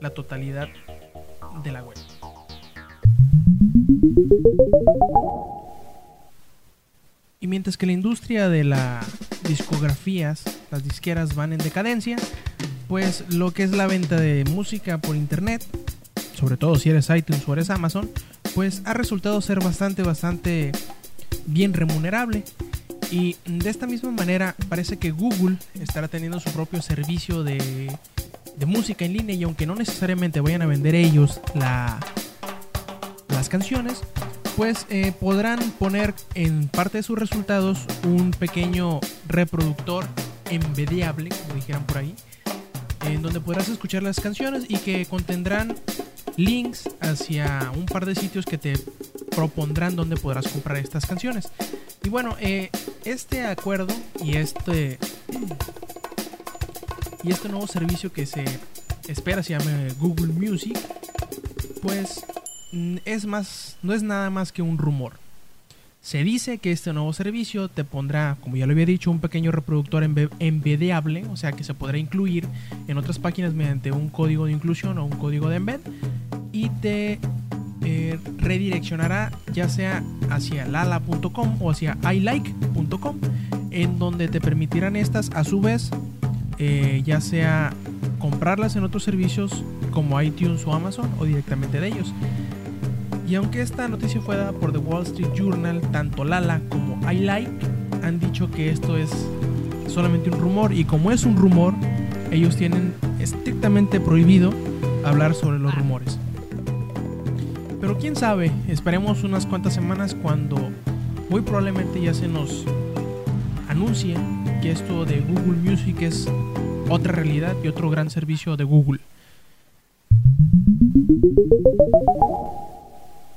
la 0.00 0.10
totalidad 0.10 0.68
de 1.62 1.72
la 1.72 1.82
web. 1.82 1.96
Y 7.40 7.46
mientras 7.48 7.76
que 7.76 7.86
la 7.86 7.92
industria 7.92 8.48
de 8.48 8.64
las 8.64 9.06
discografías, 9.46 10.42
las 10.70 10.82
disqueras 10.82 11.34
van 11.34 11.52
en 11.52 11.58
decadencia, 11.58 12.16
pues 12.88 13.24
lo 13.32 13.52
que 13.52 13.62
es 13.62 13.72
la 13.72 13.86
venta 13.86 14.16
de 14.16 14.44
música 14.44 14.98
por 14.98 15.16
internet, 15.16 15.64
sobre 16.34 16.56
todo 16.56 16.76
si 16.76 16.90
eres 16.90 17.10
iTunes 17.10 17.46
o 17.48 17.52
eres 17.52 17.70
Amazon, 17.70 18.10
pues 18.54 18.82
ha 18.84 18.94
resultado 18.94 19.40
ser 19.40 19.60
bastante, 19.60 20.02
bastante 20.02 20.72
bien 21.46 21.72
remunerable. 21.72 22.42
Y 23.10 23.36
de 23.46 23.70
esta 23.70 23.86
misma 23.86 24.10
manera 24.10 24.56
parece 24.68 24.98
que 24.98 25.10
Google 25.10 25.58
estará 25.80 26.08
teniendo 26.08 26.40
su 26.40 26.50
propio 26.50 26.82
servicio 26.82 27.42
de, 27.44 27.96
música 28.66 29.04
en 29.04 29.12
línea 29.12 29.36
y 29.36 29.44
aunque 29.44 29.66
no 29.66 29.74
necesariamente 29.74 30.40
vayan 30.40 30.62
a 30.62 30.66
vender 30.66 30.94
ellos 30.94 31.40
la, 31.54 32.00
las 33.28 33.48
canciones, 33.48 34.02
pues 34.56 34.86
eh, 34.88 35.12
podrán 35.20 35.60
poner 35.72 36.14
en 36.34 36.68
parte 36.68 36.98
de 36.98 37.02
sus 37.02 37.18
resultados 37.18 37.84
un 38.04 38.30
pequeño 38.32 39.00
reproductor 39.28 40.06
envidiable, 40.50 41.28
como 41.28 41.54
dijeran 41.54 41.84
por 41.84 41.98
ahí, 41.98 42.14
en 43.04 43.22
donde 43.22 43.40
podrás 43.40 43.68
escuchar 43.68 44.02
las 44.02 44.18
canciones 44.18 44.64
y 44.68 44.78
que 44.78 45.04
contendrán 45.06 45.76
links 46.36 46.88
hacia 47.00 47.70
un 47.74 47.86
par 47.86 48.06
de 48.06 48.14
sitios 48.14 48.46
que 48.46 48.58
te 48.58 48.74
propondrán 49.30 49.96
donde 49.96 50.16
podrás 50.16 50.48
comprar 50.48 50.78
estas 50.78 51.06
canciones. 51.06 51.50
Y 52.02 52.08
bueno, 52.08 52.36
eh, 52.40 52.70
este 53.06 53.46
acuerdo 53.46 53.94
y 54.22 54.36
este 54.36 54.98
Y 57.22 57.30
este 57.30 57.48
nuevo 57.48 57.66
servicio 57.66 58.12
que 58.12 58.26
se 58.26 58.44
espera 59.08 59.42
se 59.42 59.58
llame 59.58 59.88
Google 59.98 60.32
Music, 60.32 60.78
pues 61.82 62.24
es 63.04 63.26
más, 63.26 63.76
no 63.82 63.94
es 63.94 64.02
nada 64.02 64.30
más 64.30 64.52
que 64.52 64.62
un 64.62 64.78
rumor. 64.78 65.14
Se 66.02 66.22
dice 66.22 66.58
que 66.58 66.70
este 66.70 66.92
nuevo 66.92 67.12
servicio 67.12 67.68
te 67.68 67.82
pondrá, 67.82 68.36
como 68.40 68.56
ya 68.56 68.66
lo 68.66 68.72
había 68.72 68.86
dicho, 68.86 69.10
un 69.10 69.18
pequeño 69.18 69.50
reproductor 69.50 70.04
embe- 70.04 70.30
embedeable, 70.38 71.24
o 71.26 71.36
sea 71.36 71.50
que 71.50 71.64
se 71.64 71.74
podrá 71.74 71.98
incluir 71.98 72.46
en 72.86 72.96
otras 72.96 73.18
páginas 73.18 73.54
mediante 73.54 73.90
un 73.90 74.08
código 74.08 74.46
de 74.46 74.52
inclusión 74.52 74.98
o 74.98 75.04
un 75.04 75.16
código 75.18 75.48
de 75.48 75.56
embed 75.56 75.80
y 76.52 76.68
te 76.68 77.18
eh, 77.88 78.18
redireccionará 78.38 79.30
ya 79.52 79.68
sea 79.68 80.02
hacia 80.28 80.66
lala.com 80.66 81.62
o 81.62 81.70
hacia 81.70 81.96
ilike.com 82.02 83.16
en 83.70 84.00
donde 84.00 84.26
te 84.26 84.40
permitirán 84.40 84.96
estas 84.96 85.30
a 85.30 85.44
su 85.44 85.60
vez 85.60 85.92
eh, 86.58 87.02
ya 87.04 87.20
sea 87.20 87.72
comprarlas 88.18 88.74
en 88.74 88.82
otros 88.82 89.04
servicios 89.04 89.62
como 89.92 90.20
iTunes 90.20 90.66
o 90.66 90.72
Amazon 90.72 91.08
o 91.20 91.26
directamente 91.26 91.78
de 91.78 91.86
ellos. 91.86 92.12
Y 93.28 93.36
aunque 93.36 93.62
esta 93.62 93.86
noticia 93.86 94.20
fue 94.20 94.36
dada 94.36 94.50
por 94.50 94.72
The 94.72 94.78
Wall 94.78 95.04
Street 95.04 95.30
Journal, 95.36 95.80
tanto 95.92 96.24
Lala 96.24 96.60
como 96.68 96.98
iLike 97.08 97.50
han 98.02 98.18
dicho 98.18 98.50
que 98.50 98.70
esto 98.70 98.96
es 98.96 99.10
solamente 99.86 100.28
un 100.28 100.40
rumor 100.40 100.72
y 100.72 100.84
como 100.84 101.12
es 101.12 101.24
un 101.24 101.36
rumor, 101.36 101.72
ellos 102.32 102.56
tienen 102.56 102.94
estrictamente 103.20 104.00
prohibido 104.00 104.52
hablar 105.04 105.34
sobre 105.34 105.60
los 105.60 105.72
rumores. 105.72 106.18
Pero 107.86 107.98
quién 107.98 108.16
sabe, 108.16 108.50
esperemos 108.66 109.22
unas 109.22 109.46
cuantas 109.46 109.74
semanas 109.74 110.16
cuando 110.20 110.56
muy 111.30 111.40
probablemente 111.42 112.02
ya 112.02 112.12
se 112.14 112.26
nos 112.26 112.64
anuncie 113.68 114.16
que 114.60 114.72
esto 114.72 115.04
de 115.04 115.20
Google 115.20 115.58
Music 115.58 116.02
es 116.02 116.26
otra 116.88 117.12
realidad 117.12 117.54
y 117.62 117.68
otro 117.68 117.88
gran 117.88 118.10
servicio 118.10 118.56
de 118.56 118.64
Google. 118.64 119.00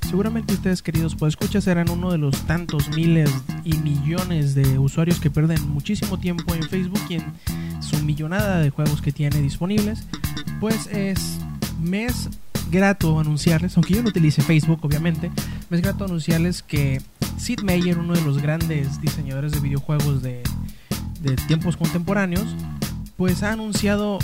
Seguramente 0.00 0.54
ustedes 0.54 0.82
queridos 0.82 1.14
pues 1.14 1.34
escuchas 1.34 1.62
serán 1.62 1.88
uno 1.88 2.10
de 2.10 2.18
los 2.18 2.44
tantos 2.48 2.88
miles 2.88 3.30
y 3.62 3.74
millones 3.74 4.56
de 4.56 4.80
usuarios 4.80 5.20
que 5.20 5.30
pierden 5.30 5.70
muchísimo 5.70 6.18
tiempo 6.18 6.56
en 6.56 6.64
Facebook 6.64 7.02
y 7.08 7.14
en 7.14 7.34
su 7.80 8.02
millonada 8.02 8.58
de 8.58 8.70
juegos 8.70 9.00
que 9.00 9.12
tiene 9.12 9.40
disponibles. 9.40 10.08
Pues 10.58 10.88
es 10.88 11.38
me 11.80 12.06
es 12.06 12.28
grato 12.70 13.18
anunciarles, 13.18 13.76
aunque 13.76 13.94
yo 13.94 14.02
no 14.02 14.08
utilice 14.08 14.42
Facebook 14.42 14.80
obviamente, 14.82 15.30
me 15.68 15.76
es 15.76 15.82
grato 15.82 16.04
anunciarles 16.04 16.62
que 16.62 17.02
Sid 17.36 17.60
Meier, 17.60 17.98
uno 17.98 18.14
de 18.14 18.22
los 18.22 18.40
grandes 18.40 19.00
diseñadores 19.00 19.52
de 19.52 19.60
videojuegos 19.60 20.22
de, 20.22 20.42
tiempos 21.46 21.76
contemporáneos, 21.76 22.46
pues 23.16 23.42
ha 23.42 23.52
anunciado 23.52 24.18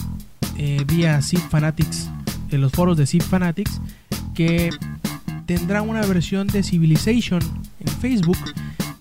eh, 0.56 0.82
vía 0.86 1.20
Sid 1.20 1.40
Fanatics, 1.50 2.08
en 2.50 2.60
los 2.60 2.72
foros 2.72 2.96
de 2.96 3.06
Sid 3.06 3.22
Fanatics, 3.22 3.80
que 4.34 4.70
tendrá 5.46 5.82
una 5.82 6.00
versión 6.06 6.46
de 6.46 6.62
Civilization 6.62 7.40
en 7.80 7.88
Facebook 8.00 8.38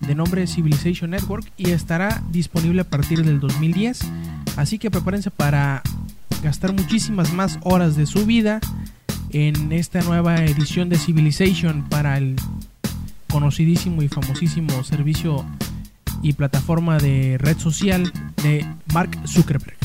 de 0.00 0.14
nombre 0.14 0.46
Civilization 0.46 1.10
Network 1.10 1.50
y 1.56 1.70
estará 1.70 2.22
disponible 2.30 2.82
a 2.82 2.84
partir 2.84 3.24
del 3.24 3.40
2010. 3.40 4.00
Así 4.56 4.78
que 4.78 4.90
prepárense 4.90 5.30
para 5.30 5.82
gastar 6.42 6.72
muchísimas 6.72 7.32
más 7.32 7.58
horas 7.62 7.96
de 7.96 8.06
su 8.06 8.24
vida 8.24 8.60
en 9.30 9.72
esta 9.72 10.00
nueva 10.02 10.44
edición 10.44 10.88
de 10.88 10.98
Civilization 10.98 11.88
para 11.88 12.16
el 12.18 12.36
conocidísimo 13.28 14.02
y 14.02 14.08
famosísimo 14.08 14.82
servicio 14.84 15.44
y 16.22 16.32
plataforma 16.32 16.98
de 16.98 17.36
red 17.38 17.58
social 17.58 18.10
de 18.42 18.64
Mark 18.94 19.18
Zuckerberg. 19.26 19.76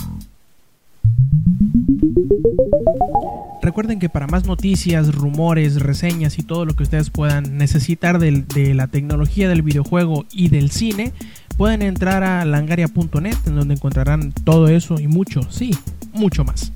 Recuerden 3.61 3.99
que 3.99 4.09
para 4.09 4.27
más 4.27 4.45
noticias, 4.45 5.13
rumores, 5.13 5.81
reseñas 5.81 6.39
y 6.39 6.43
todo 6.43 6.65
lo 6.65 6.75
que 6.75 6.83
ustedes 6.83 7.09
puedan 7.09 7.57
necesitar 7.57 8.17
del- 8.19 8.47
de, 8.47 8.73
la 8.73 8.87
tecnología 8.87 9.47
del 9.49 9.61
videojuego 9.61 10.25
y 10.31 10.49
del 10.49 10.71
cine, 10.71 11.11
pueden 11.57 11.81
entrar 11.83 12.23
a 12.23 12.43
langaria.net 12.45 13.35
en 13.45 13.55
donde 13.55 13.75
encontrarán 13.75 14.31
todo 14.31 14.67
eso 14.67 14.99
y 14.99 15.07
mucho, 15.07 15.41
sí, 15.51 15.75
mucho 16.13 16.43
más. 16.43 16.71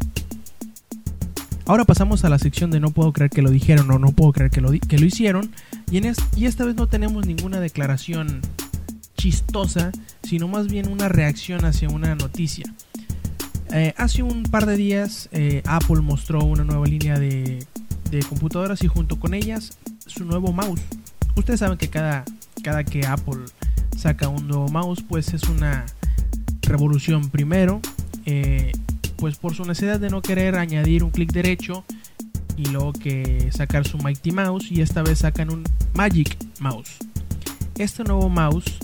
Ahora 1.67 1.84
pasamos 1.84 2.23
a 2.23 2.30
la 2.30 2.38
sección 2.38 2.69
de 2.69 2.80
no 2.80 2.91
puedo 2.91 3.12
creer 3.12 3.32
que 3.32 3.41
lo 3.41 3.49
dijeron 3.49 3.89
o 3.89 3.97
no 3.97 4.12
puedo 4.12 4.32
creer 4.32 4.51
que 4.51 4.62
lo, 4.62 4.69
que 4.71 4.99
lo 4.99 5.06
hicieron. 5.06 5.51
Y, 5.89 5.97
en 5.97 6.13
y 6.36 6.45
esta 6.45 6.63
vez 6.63 6.75
no 6.75 6.86
tenemos 6.88 7.25
ninguna 7.25 7.60
declaración 7.60 8.41
chistosa, 9.17 9.91
sino 10.21 10.47
más 10.47 10.67
bien 10.67 10.88
una 10.88 11.10
reacción 11.10 11.65
hacia 11.65 11.89
una 11.89 12.13
noticia. 12.13 12.65
Eh, 13.71 13.95
hace 13.97 14.21
un 14.21 14.43
par 14.43 14.67
de 14.67 14.78
días 14.78 15.28
eh, 15.32 15.63
Apple 15.65 16.01
mostró 16.01 16.45
una 16.45 16.63
nueva 16.63 16.86
línea 16.86 17.17
de, 17.17 17.65
computadoras 18.30 18.82
y 18.84 18.88
junto 18.88 19.19
con 19.19 19.34
ellas 19.34 19.78
su 20.06 20.23
nuevo 20.23 20.54
mouse. 20.54 20.80
Ustedes 21.36 21.60
saben 21.60 21.78
que 21.78 21.89
cada, 21.89 22.23
cada 22.63 22.84
que 22.86 23.06
Apple 23.06 23.43
saca 23.97 24.30
un 24.30 24.47
nuevo 24.47 24.69
mouse 24.69 25.04
pues 25.06 25.34
es 25.34 25.43
una 25.49 25.86
revolución 26.62 27.30
primero. 27.30 27.82
eh, 28.25 28.71
pues 29.25 29.38
por 29.38 29.55
su 29.55 29.65
necesidad 29.65 29.99
de 29.99 30.11
no 30.11 30.21
querer 30.21 30.53
añadir 30.55 31.03
un 31.03 31.09
clic 31.09 31.31
derecho 31.31 31.83
y 32.57 32.67
luego 32.67 32.93
que 32.93 33.49
sacar 33.51 33.88
su 33.88 33.97
Mighty 33.97 34.29
Mouse 34.31 34.71
y 34.71 34.81
esta 34.81 35.01
vez 35.01 35.17
sacan 35.17 35.51
un 35.51 35.63
Magic 35.95 36.38
Mouse. 36.59 36.97
Este 37.75 38.03
nuevo 38.03 38.29
mouse 38.29 38.77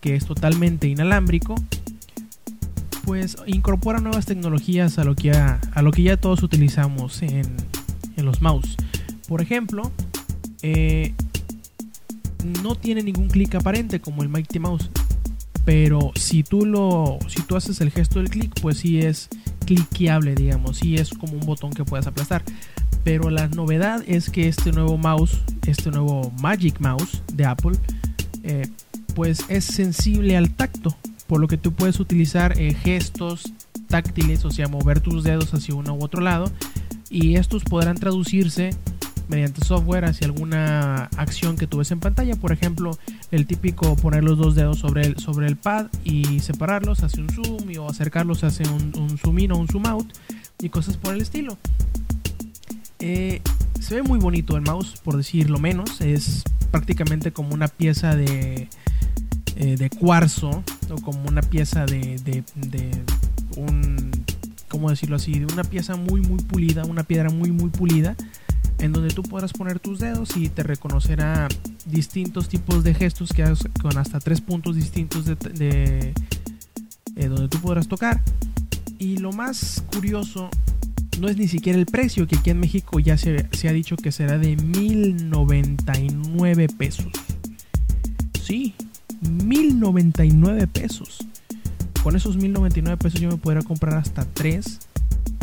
que 0.00 0.14
es 0.14 0.26
totalmente 0.26 0.86
inalámbrico 0.86 1.56
pues 3.04 3.36
incorpora 3.46 3.98
nuevas 3.98 4.26
tecnologías 4.26 4.96
a 5.00 5.02
lo 5.02 5.16
que 5.16 5.32
ya, 5.32 5.60
a 5.74 5.82
lo 5.82 5.90
que 5.90 6.04
ya 6.04 6.16
todos 6.16 6.44
utilizamos 6.44 7.20
en, 7.22 7.56
en 8.16 8.24
los 8.24 8.42
mouse. 8.42 8.76
Por 9.26 9.42
ejemplo, 9.42 9.90
eh, 10.62 11.14
no 12.62 12.76
tiene 12.76 13.02
ningún 13.02 13.26
clic 13.26 13.56
aparente 13.56 13.98
como 13.98 14.22
el 14.22 14.28
Mighty 14.28 14.60
Mouse. 14.60 14.88
Pero 15.64 16.12
si 16.14 16.42
tú 16.42 16.64
lo. 16.64 17.18
Si 17.28 17.42
tú 17.42 17.54
haces 17.54 17.80
el 17.80 17.90
gesto 17.90 18.18
del 18.18 18.30
clic, 18.30 18.58
pues 18.62 18.78
sí 18.78 19.00
es 19.00 19.28
cliqueable, 19.64 20.34
digamos. 20.34 20.78
Sí 20.78 20.96
es 20.96 21.10
como 21.10 21.34
un 21.34 21.40
botón 21.40 21.72
que 21.72 21.84
puedes 21.84 22.06
aplastar. 22.06 22.42
Pero 23.04 23.30
la 23.30 23.48
novedad 23.48 24.02
es 24.06 24.30
que 24.30 24.48
este 24.48 24.72
nuevo 24.72 24.98
mouse, 24.98 25.40
este 25.66 25.90
nuevo 25.90 26.32
Magic 26.40 26.80
Mouse 26.80 27.22
de 27.32 27.46
Apple, 27.46 27.78
eh, 28.42 28.68
pues 29.14 29.44
es 29.48 29.64
sensible 29.64 30.36
al 30.36 30.50
tacto. 30.50 30.96
Por 31.26 31.40
lo 31.40 31.48
que 31.48 31.56
tú 31.56 31.72
puedes 31.72 32.00
utilizar 32.00 32.58
eh, 32.58 32.74
gestos 32.74 33.52
táctiles, 33.88 34.44
o 34.44 34.50
sea, 34.50 34.68
mover 34.68 35.00
tus 35.00 35.24
dedos 35.24 35.52
hacia 35.54 35.74
uno 35.74 35.94
u 35.94 36.04
otro 36.04 36.20
lado. 36.20 36.50
Y 37.08 37.36
estos 37.36 37.64
podrán 37.64 37.96
traducirse 37.96 38.70
mediante 39.30 39.64
software 39.64 40.04
hacia 40.04 40.26
alguna 40.26 41.04
acción 41.16 41.56
que 41.56 41.66
tú 41.66 41.78
ves 41.78 41.90
en 41.92 42.00
pantalla. 42.00 42.34
Por 42.36 42.52
ejemplo, 42.52 42.98
el 43.30 43.46
típico 43.46 43.96
poner 43.96 44.24
los 44.24 44.36
dos 44.36 44.54
dedos 44.54 44.78
sobre 44.78 45.06
el, 45.06 45.18
sobre 45.18 45.46
el 45.46 45.56
pad 45.56 45.86
y 46.04 46.40
separarlos 46.40 47.02
hacia 47.04 47.22
un 47.22 47.30
zoom 47.30 47.78
o 47.78 47.88
acercarlos 47.88 48.42
hacia 48.44 48.70
un, 48.70 48.92
un 48.98 49.16
zoom 49.16 49.38
in 49.38 49.52
o 49.52 49.56
un 49.56 49.68
zoom 49.68 49.86
out 49.86 50.12
y 50.60 50.68
cosas 50.68 50.96
por 50.96 51.14
el 51.14 51.22
estilo. 51.22 51.56
Eh, 52.98 53.40
se 53.80 53.94
ve 53.94 54.02
muy 54.02 54.18
bonito 54.18 54.56
el 54.56 54.62
mouse, 54.62 55.00
por 55.02 55.16
decirlo 55.16 55.58
menos. 55.58 56.00
Es 56.00 56.42
prácticamente 56.70 57.32
como 57.32 57.54
una 57.54 57.68
pieza 57.68 58.14
de, 58.14 58.68
eh, 59.56 59.76
de 59.76 59.90
cuarzo 59.90 60.62
o 60.90 61.00
como 61.02 61.28
una 61.28 61.42
pieza 61.42 61.86
de, 61.86 62.18
de, 62.24 62.44
de 62.56 62.90
un, 63.56 64.10
¿cómo 64.68 64.90
decirlo 64.90 65.16
así? 65.16 65.38
De 65.38 65.52
una 65.52 65.64
pieza 65.64 65.96
muy, 65.96 66.20
muy 66.20 66.42
pulida, 66.42 66.84
una 66.84 67.04
piedra 67.04 67.30
muy, 67.30 67.52
muy 67.52 67.70
pulida 67.70 68.16
en 68.80 68.92
donde 68.92 69.10
tú 69.10 69.22
podrás 69.22 69.52
poner 69.52 69.78
tus 69.78 70.00
dedos 70.00 70.36
y 70.36 70.48
te 70.48 70.62
reconocerá 70.62 71.48
distintos 71.86 72.48
tipos 72.48 72.82
de 72.82 72.94
gestos 72.94 73.32
que 73.32 73.42
hagas 73.42 73.62
con 73.80 73.98
hasta 73.98 74.20
tres 74.20 74.40
puntos 74.40 74.76
distintos 74.76 75.26
de, 75.26 76.14
eh, 77.16 77.28
donde 77.28 77.48
tú 77.48 77.60
podrás 77.60 77.88
tocar. 77.88 78.22
Y 78.98 79.18
lo 79.18 79.32
más 79.32 79.84
curioso 79.92 80.48
no 81.20 81.28
es 81.28 81.36
ni 81.36 81.48
siquiera 81.48 81.78
el 81.78 81.84
precio, 81.86 82.26
que 82.26 82.36
aquí 82.36 82.48
en 82.50 82.60
México 82.60 82.98
ya 82.98 83.18
se, 83.18 83.46
se 83.52 83.68
ha 83.68 83.72
dicho 83.72 83.96
que 83.96 84.12
será 84.12 84.38
de 84.38 84.56
1099 84.56 86.68
pesos. 86.68 87.12
Sí, 88.42 88.74
1099 89.20 90.66
pesos. 90.66 91.18
Con 92.02 92.16
esos 92.16 92.36
1099 92.36 92.96
pesos 92.96 93.20
yo 93.20 93.28
me 93.28 93.36
podría 93.36 93.62
comprar 93.62 93.98
hasta 93.98 94.24
tres 94.24 94.80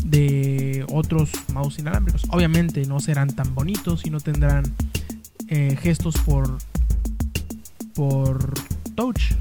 de 0.09 0.85
otros 0.91 1.31
mouse 1.53 1.79
inalámbricos. 1.79 2.23
Obviamente 2.29 2.85
no 2.85 2.99
serán 2.99 3.29
tan 3.35 3.53
bonitos 3.53 4.05
y 4.05 4.09
no 4.09 4.19
tendrán 4.19 4.63
eh, 5.47 5.77
gestos 5.79 6.15
por 6.17 6.57
por 7.93 8.53
touch, 8.95 9.33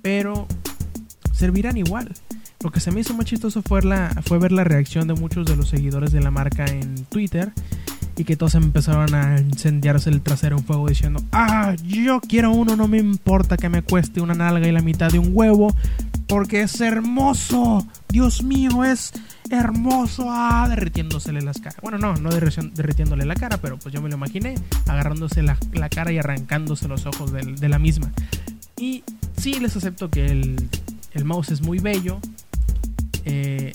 pero 0.00 0.46
servirán 1.32 1.76
igual. 1.76 2.12
Lo 2.62 2.70
que 2.70 2.80
se 2.80 2.92
me 2.92 3.00
hizo 3.00 3.12
más 3.14 3.26
chistoso 3.26 3.60
fue, 3.60 3.82
la, 3.82 4.10
fue 4.24 4.38
ver 4.38 4.52
la 4.52 4.64
reacción 4.64 5.08
de 5.08 5.14
muchos 5.14 5.46
de 5.46 5.56
los 5.56 5.68
seguidores 5.68 6.12
de 6.12 6.20
la 6.20 6.30
marca 6.30 6.64
en 6.64 7.04
Twitter 7.06 7.52
y 8.16 8.24
que 8.24 8.36
todos 8.36 8.54
empezaron 8.54 9.14
a 9.14 9.38
incendiarse 9.40 10.10
el 10.10 10.22
trasero 10.22 10.56
en 10.56 10.64
fuego 10.64 10.88
diciendo, 10.88 11.22
ah, 11.32 11.74
yo 11.84 12.20
quiero 12.20 12.52
uno, 12.52 12.76
no 12.76 12.88
me 12.88 12.98
importa 12.98 13.56
que 13.56 13.68
me 13.68 13.82
cueste 13.82 14.20
una 14.20 14.34
nalga 14.34 14.66
y 14.66 14.72
la 14.72 14.80
mitad 14.80 15.10
de 15.10 15.18
un 15.18 15.30
huevo, 15.32 15.74
porque 16.26 16.62
es 16.62 16.80
hermoso. 16.80 17.86
Dios 18.08 18.42
mío, 18.42 18.84
es 18.84 19.12
hermoso. 19.50 20.26
Ah, 20.28 20.66
derritiéndosele 20.68 21.40
las 21.42 21.58
caras. 21.58 21.78
Bueno, 21.82 21.98
no, 21.98 22.14
no 22.16 22.30
derri- 22.30 22.72
derritiéndole 22.72 23.24
la 23.24 23.34
cara, 23.34 23.58
pero 23.58 23.78
pues 23.78 23.94
yo 23.94 24.00
me 24.02 24.08
lo 24.08 24.16
imaginé 24.16 24.54
agarrándose 24.86 25.42
la, 25.42 25.56
la 25.72 25.88
cara 25.88 26.12
y 26.12 26.18
arrancándose 26.18 26.88
los 26.88 27.06
ojos 27.06 27.32
del- 27.32 27.56
de 27.56 27.68
la 27.68 27.78
misma. 27.78 28.12
Y 28.78 29.04
sí, 29.36 29.58
les 29.60 29.76
acepto 29.76 30.10
que 30.10 30.26
el, 30.26 30.68
el 31.12 31.24
mouse 31.24 31.50
es 31.50 31.62
muy 31.62 31.78
bello. 31.78 32.18
Eh, 33.24 33.72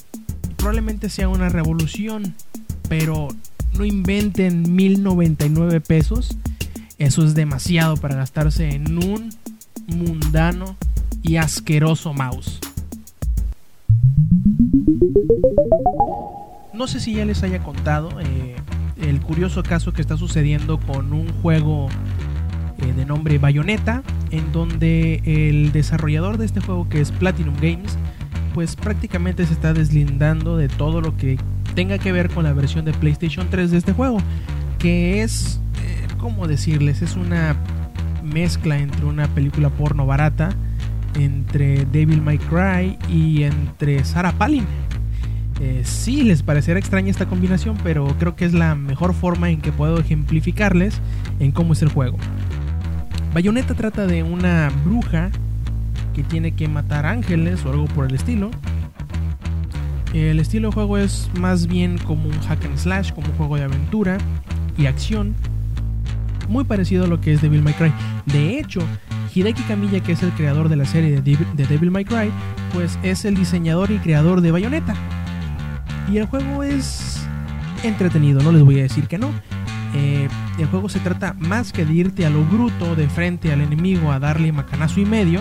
probablemente 0.58 1.10
sea 1.10 1.28
una 1.28 1.50
revolución, 1.50 2.36
pero 2.88 3.30
no 3.78 3.86
inventen 3.86 4.76
1099 4.76 5.82
pesos. 5.82 6.36
Eso 6.98 7.26
es 7.26 7.34
demasiado 7.34 7.98
para 7.98 8.16
gastarse 8.16 8.70
en 8.70 8.98
un 9.04 9.30
mundano 9.88 10.76
y 11.24 11.38
asqueroso 11.38 12.14
mouse. 12.14 12.60
No 16.82 16.88
sé 16.88 17.00
si 17.00 17.14
ya 17.14 17.26
les 17.26 17.44
haya 17.44 17.60
contado 17.60 18.10
eh, 18.20 18.56
el 19.00 19.22
curioso 19.22 19.62
caso 19.62 19.94
que 19.94 20.02
está 20.02 20.18
sucediendo 20.18 20.80
con 20.80 21.14
un 21.14 21.32
juego 21.32 21.90
eh, 22.80 22.94
de 22.94 23.06
nombre 23.06 23.38
Bayonetta, 23.38 24.02
en 24.32 24.52
donde 24.52 25.22
el 25.24 25.74
desarrollador 25.74 26.40
de 26.40 26.46
este 26.46 26.60
juego, 26.60 26.90
que 26.90 27.00
es 27.00 27.12
Platinum 27.12 27.54
Games, 27.62 28.00
pues 28.56 28.76
prácticamente 28.76 29.46
se 29.46 29.54
está 29.54 29.74
deslindando 29.74 30.58
de 30.58 30.70
todo 30.70 31.02
lo 31.02 31.16
que 31.18 31.38
tenga 31.76 32.00
que 32.00 32.12
ver 32.12 32.32
con 32.32 32.46
la 32.46 32.54
versión 32.54 32.84
de 32.84 32.94
PlayStation 32.94 33.48
3 33.52 33.70
de 33.70 33.78
este 33.78 33.94
juego, 33.94 34.18
que 34.80 35.22
es, 35.22 35.62
eh, 35.84 36.08
¿cómo 36.18 36.48
decirles? 36.48 37.04
Es 37.04 37.16
una 37.16 37.56
mezcla 38.24 38.80
entre 38.80 39.06
una 39.06 39.28
película 39.28 39.70
porno 39.70 40.08
barata, 40.08 40.50
entre 41.14 41.86
Devil 41.86 42.24
May 42.24 42.40
Cry 42.40 42.98
y 43.08 43.44
entre 43.44 44.04
Sarah 44.04 44.32
Palin. 44.32 44.66
Eh, 45.64 45.84
sí, 45.86 46.24
les 46.24 46.42
parecerá 46.42 46.80
extraña 46.80 47.12
esta 47.12 47.28
combinación, 47.28 47.78
pero 47.84 48.08
creo 48.18 48.36
que 48.36 48.46
es 48.46 48.54
la 48.54 48.74
mejor 48.74 49.14
forma 49.14 49.52
en 49.52 49.62
que 49.62 49.72
puedo 49.72 50.00
ejemplificarles 50.00 51.00
en 51.40 51.52
cómo 51.52 51.74
es 51.74 51.84
el 51.84 51.90
juego. 51.90 52.18
Bayonetta 53.36 53.76
trata 53.76 54.08
de 54.08 54.24
una 54.24 54.72
bruja 54.84 55.30
que 56.16 56.24
tiene 56.24 56.54
que 56.54 56.68
matar 56.68 57.06
ángeles 57.06 57.64
o 57.64 57.70
algo 57.70 57.86
por 57.86 58.08
el 58.08 58.16
estilo. 58.16 58.50
El 60.16 60.40
estilo 60.40 60.70
de 60.70 60.74
juego 60.74 60.98
es 60.98 61.30
más 61.40 61.68
bien 61.68 62.00
como 62.00 62.28
un 62.28 62.40
hack 62.42 62.66
and 62.66 62.78
slash, 62.78 63.12
como 63.12 63.28
un 63.28 63.34
juego 63.34 63.56
de 63.56 63.64
aventura 63.66 64.18
y 64.80 64.88
acción. 64.88 65.36
Muy 66.50 66.64
parecido 66.64 67.04
a 67.04 67.08
lo 67.08 67.22
que 67.22 67.34
es 67.34 67.42
Devil 67.44 67.62
May 67.62 67.76
Cry. 67.76 67.94
De 68.26 68.58
hecho, 68.58 68.82
Hideki 69.34 69.62
Kamiya, 69.62 70.00
que 70.00 70.14
es 70.14 70.24
el 70.24 70.32
creador 70.32 70.70
de 70.70 70.76
la 70.76 70.86
serie 70.86 71.12
de 71.12 71.22
Devil, 71.22 71.48
de 71.54 71.68
Devil 71.68 71.92
May 71.92 72.04
Cry, 72.04 72.32
pues 72.74 72.98
es 73.04 73.26
el 73.26 73.36
diseñador 73.36 73.92
y 73.92 74.00
creador 74.00 74.42
de 74.42 74.50
Bayonetta. 74.50 74.96
Y 76.12 76.18
el 76.18 76.26
juego 76.26 76.62
es 76.62 77.26
entretenido, 77.84 78.42
no 78.42 78.52
les 78.52 78.64
voy 78.64 78.80
a 78.80 78.84
decir 78.84 79.08
que 79.08 79.18
no. 79.18 79.32
Eh, 79.96 80.28
el 80.60 80.66
juego 80.68 80.90
se 80.90 81.00
trata 81.00 81.34
más 81.40 81.72
que 81.72 81.86
de 81.86 81.94
irte 81.94 82.26
a 82.26 82.30
lo 82.30 82.44
bruto 82.44 82.96
de 82.96 83.08
frente 83.08 83.54
al 83.54 83.62
enemigo 83.62 84.12
a 84.12 84.20
darle 84.20 84.52
macanazo 84.52 85.00
y 85.00 85.06
medio, 85.06 85.40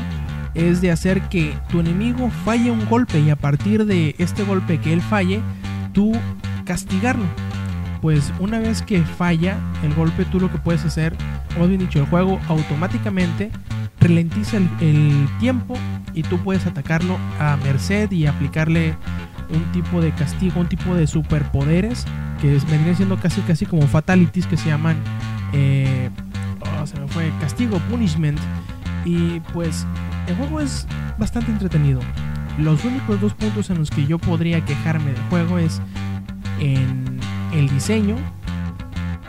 es 0.54 0.80
de 0.80 0.92
hacer 0.92 1.22
que 1.22 1.54
tu 1.70 1.80
enemigo 1.80 2.30
falle 2.44 2.70
un 2.70 2.87
golpe 2.87 3.18
y 3.18 3.30
a 3.30 3.37
partir 3.37 3.85
de 3.85 4.14
este 4.18 4.44
golpe 4.44 4.78
que 4.78 4.92
él 4.92 5.00
falle, 5.00 5.40
tú 5.92 6.12
castigarlo. 6.64 7.26
Pues 8.00 8.33
una 8.38 8.61
vez 8.61 8.80
que 8.80 9.02
falla 9.02 9.59
el 9.83 9.92
golpe, 9.94 10.24
tú 10.24 10.38
lo 10.38 10.52
que 10.52 10.59
puedes 10.59 10.85
hacer, 10.85 11.16
o 11.61 11.66
bien 11.66 11.80
dicho, 11.80 11.98
el 11.98 12.06
juego 12.06 12.38
automáticamente 12.48 13.50
ralentiza 13.98 14.59
el 14.80 15.28
tiempo 15.40 15.74
y 16.14 16.22
tú 16.22 16.38
puedes 16.38 16.64
atacarlo 16.66 17.18
a 17.40 17.56
merced 17.56 18.11
y 18.12 18.26
aplicarle 18.26 18.94
un 19.52 19.72
tipo 19.72 20.00
de 20.00 20.12
castigo, 20.12 20.60
un 20.60 20.68
tipo 20.68 20.94
de 20.94 21.06
superpoderes 21.06 22.04
que 22.40 22.58
vendrían 22.70 22.96
siendo 22.96 23.18
casi 23.18 23.40
casi 23.42 23.66
como 23.66 23.86
fatalities 23.86 24.46
que 24.46 24.56
se 24.56 24.68
llaman 24.68 24.96
eh, 25.52 26.10
oh, 26.60 26.86
se 26.86 26.98
me 26.98 27.08
fue 27.08 27.30
castigo, 27.40 27.78
punishment 27.90 28.38
y 29.04 29.40
pues 29.52 29.86
el 30.26 30.36
juego 30.36 30.60
es 30.60 30.86
bastante 31.18 31.50
entretenido. 31.50 32.00
Los 32.58 32.84
únicos 32.84 33.20
dos 33.20 33.34
puntos 33.34 33.70
en 33.70 33.78
los 33.78 33.90
que 33.90 34.06
yo 34.06 34.18
podría 34.18 34.64
quejarme 34.64 35.12
del 35.12 35.22
juego 35.30 35.58
es 35.58 35.80
en 36.58 37.18
el 37.52 37.68
diseño, 37.68 38.16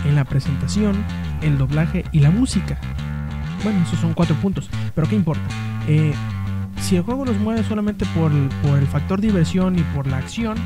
en 0.06 0.16
la 0.16 0.26
presentación, 0.26 1.04
el 1.42 1.58
doblaje 1.58 2.04
y 2.12 2.20
la 2.20 2.32
música. 2.32 2.80
Bueno, 3.64 3.82
esos 3.84 4.00
son 4.00 4.14
cuatro 4.14 4.36
puntos, 4.38 4.70
pero 4.96 5.08
¿qué 5.08 5.16
importa? 5.16 5.44
Eh, 5.88 6.14
si 6.92 6.98
el 6.98 7.04
juego 7.04 7.24
los 7.24 7.38
mueve 7.38 7.64
solamente 7.64 8.06
por, 8.14 8.34
el- 8.34 8.50
factor 8.88 9.22
diversión 9.22 9.80
y 9.80 9.82
por 9.96 10.08
la 10.08 10.18
acción, 10.18 10.58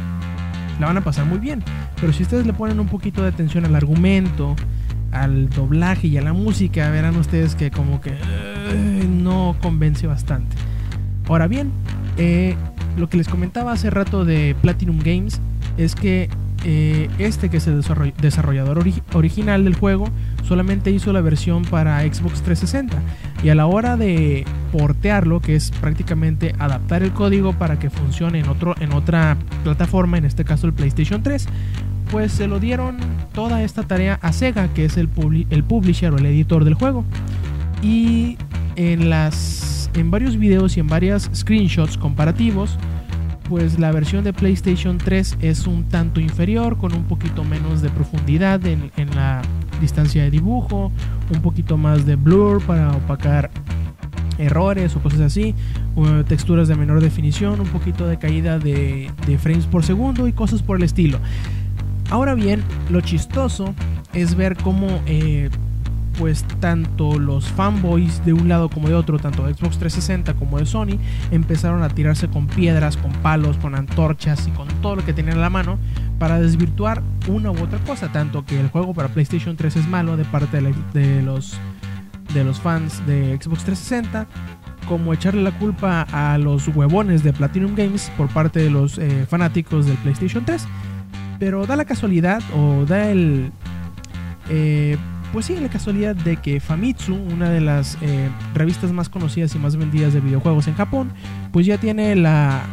la 0.79 0.87
van 0.87 0.97
a 0.97 1.01
pasar 1.01 1.23
muy 1.27 1.37
bien. 1.37 1.63
Pero 2.01 2.13
si 2.13 2.23
ustedes 2.23 2.47
le 2.47 2.53
ponen 2.53 2.79
un 2.79 2.87
poquito 2.87 3.21
de 3.21 3.27
atención 3.29 3.63
al 3.63 3.75
argumento, 3.75 4.55
al 5.11 5.49
doblaje 5.51 6.07
y 6.07 6.17
a 6.17 6.23
la 6.23 6.33
música, 6.33 6.89
verán 6.89 7.15
ustedes 7.17 7.53
que 7.53 7.69
como 7.69 8.01
que 8.01 8.09
eh, 8.09 9.07
no 9.07 9.55
convence 9.61 10.07
bastante. 10.07 10.55
Ahora 11.27 11.47
bien, 11.47 11.69
eh, 12.17 12.55
lo 12.97 13.07
que 13.07 13.17
les 13.17 13.27
comentaba 13.27 13.73
hace 13.73 13.91
rato 13.91 14.25
de 14.25 14.55
Platinum 14.63 14.97
Games 14.97 15.39
es 15.77 15.93
que 15.93 16.27
eh, 16.63 17.07
este 17.19 17.49
que 17.49 17.57
es 17.57 17.67
el 17.67 17.79
desarroll- 17.83 18.15
desarrollador 18.15 18.79
ori- 18.83 19.03
original 19.13 19.63
del 19.63 19.75
juego 19.75 20.09
solamente 20.47 20.91
hizo 20.91 21.11
la 21.11 21.21
versión 21.21 21.63
para 21.63 22.01
Xbox 22.01 22.41
360 22.41 22.97
y 23.43 23.49
a 23.49 23.55
la 23.55 23.65
hora 23.65 23.97
de 23.97 24.45
portearlo, 24.71 25.39
que 25.39 25.55
es 25.55 25.71
prácticamente 25.71 26.55
adaptar 26.59 27.03
el 27.03 27.11
código 27.11 27.53
para 27.53 27.79
que 27.79 27.89
funcione 27.89 28.39
en, 28.39 28.49
otro, 28.49 28.75
en 28.79 28.93
otra 28.93 29.37
plataforma, 29.63 30.17
en 30.17 30.25
este 30.25 30.45
caso 30.45 30.67
el 30.67 30.73
PlayStation 30.73 31.23
3, 31.23 31.47
pues 32.11 32.31
se 32.31 32.47
lo 32.47 32.59
dieron 32.59 32.97
toda 33.33 33.63
esta 33.63 33.83
tarea 33.83 34.19
a 34.21 34.31
Sega, 34.33 34.67
que 34.73 34.85
es 34.85 34.97
el, 34.97 35.09
el 35.49 35.63
publisher 35.63 36.13
o 36.13 36.17
el 36.17 36.25
editor 36.25 36.63
del 36.63 36.75
juego. 36.75 37.03
Y 37.81 38.37
en 38.75 39.09
las 39.09 39.89
en 39.95 40.11
varios 40.11 40.37
videos 40.37 40.75
y 40.77 40.81
en 40.81 40.87
varias 40.87 41.29
screenshots 41.33 41.97
comparativos, 41.97 42.77
pues 43.49 43.79
la 43.79 43.91
versión 43.91 44.23
de 44.23 44.33
PlayStation 44.33 44.97
3 44.97 45.37
es 45.41 45.67
un 45.67 45.85
tanto 45.85 46.19
inferior, 46.19 46.77
con 46.77 46.93
un 46.93 47.03
poquito 47.03 47.43
menos 47.43 47.81
de 47.81 47.89
profundidad 47.89 48.65
en, 48.65 48.91
en 48.97 49.15
la 49.15 49.41
distancia 49.81 50.23
de 50.23 50.31
dibujo, 50.31 50.91
un 51.33 51.41
poquito 51.41 51.77
más 51.77 52.05
de 52.05 52.15
blur 52.15 52.61
para 52.63 52.91
opacar 52.91 53.51
errores 54.37 54.95
o 54.95 54.99
cosas 54.99 55.21
así, 55.21 55.55
texturas 56.27 56.67
de 56.67 56.75
menor 56.75 57.01
definición, 57.01 57.59
un 57.59 57.67
poquito 57.67 58.07
de 58.07 58.17
caída 58.17 58.59
de, 58.59 59.09
de 59.27 59.37
frames 59.37 59.65
por 59.65 59.83
segundo 59.83 60.27
y 60.27 60.33
cosas 60.33 60.61
por 60.61 60.77
el 60.77 60.83
estilo. 60.83 61.19
Ahora 62.09 62.35
bien, 62.35 62.63
lo 62.89 63.01
chistoso 63.01 63.73
es 64.13 64.35
ver 64.35 64.55
cómo 64.57 65.01
eh, 65.05 65.49
pues 66.17 66.45
tanto 66.59 67.19
los 67.19 67.49
fanboys 67.49 68.23
de 68.25 68.33
un 68.33 68.47
lado 68.47 68.69
como 68.69 68.87
de 68.87 68.95
otro, 68.95 69.19
tanto 69.19 69.45
de 69.45 69.53
Xbox 69.53 69.77
360 69.79 70.33
como 70.35 70.59
de 70.59 70.65
Sony, 70.65 70.97
empezaron 71.31 71.83
a 71.83 71.89
tirarse 71.89 72.27
con 72.27 72.47
piedras, 72.47 72.97
con 72.97 73.11
palos, 73.11 73.57
con 73.57 73.75
antorchas 73.75 74.47
y 74.47 74.51
con 74.51 74.67
todo 74.81 74.97
lo 74.97 75.05
que 75.05 75.13
tenían 75.13 75.37
a 75.37 75.41
la 75.41 75.49
mano 75.49 75.77
para 76.19 76.39
desvirtuar 76.39 77.03
una 77.27 77.51
u 77.51 77.61
otra 77.61 77.79
cosa, 77.79 78.11
tanto 78.11 78.45
que 78.45 78.59
el 78.59 78.69
juego 78.69 78.93
para 78.93 79.09
PlayStation 79.09 79.55
3 79.55 79.75
es 79.75 79.87
malo 79.87 80.17
de 80.17 80.25
parte 80.25 80.61
de, 80.93 81.21
los 81.21 81.57
de 82.33 82.43
los 82.43 82.59
fans 82.59 83.05
de 83.05 83.37
Xbox 83.41 83.63
360, 83.63 84.27
como 84.87 85.13
echarle 85.13 85.41
la 85.41 85.57
culpa 85.57 86.05
a 86.11 86.37
los 86.37 86.67
huevones 86.69 87.23
de 87.23 87.33
Platinum 87.33 87.75
Games 87.75 88.11
por 88.17 88.29
parte 88.29 88.59
de 88.59 88.69
los 88.69 88.97
eh, 88.97 89.25
fanáticos 89.27 89.85
del 89.85 89.97
PlayStation 89.97 90.45
3. 90.45 90.65
Pero 91.39 91.65
da 91.65 91.75
la 91.75 91.85
casualidad 91.85 92.41
o 92.55 92.85
da 92.85 93.09
el 93.09 93.51
eh, 94.49 94.97
pues 95.33 95.47
sí, 95.47 95.57
la 95.59 95.67
casualidad 95.67 96.15
de 96.15 96.37
que 96.37 96.61
Famitsu, 96.61 97.13
una 97.13 97.49
de 97.49 97.59
las 97.59 97.97
eh, 98.01 98.29
revistas 98.53 98.93
más 98.93 99.09
conocidas 99.09 99.53
y 99.53 99.59
más 99.59 99.75
vendidas 99.75 100.13
de 100.13 100.21
videojuegos 100.21 100.67
en 100.67 100.75
Japón, 100.75 101.11
pues 101.51 101.65
ya 101.65 101.77
tiene 101.77 102.15
la, 102.15 102.63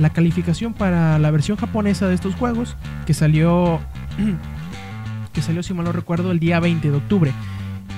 la 0.00 0.10
calificación 0.10 0.72
para 0.72 1.18
la 1.18 1.30
versión 1.30 1.56
japonesa 1.58 2.08
de 2.08 2.14
estos 2.14 2.34
juegos, 2.34 2.76
que 3.06 3.14
salió, 3.14 3.78
que 5.32 5.42
salió, 5.42 5.62
si 5.62 5.74
mal 5.74 5.84
no 5.84 5.92
recuerdo, 5.92 6.32
el 6.32 6.40
día 6.40 6.58
20 6.58 6.90
de 6.90 6.96
octubre. 6.96 7.32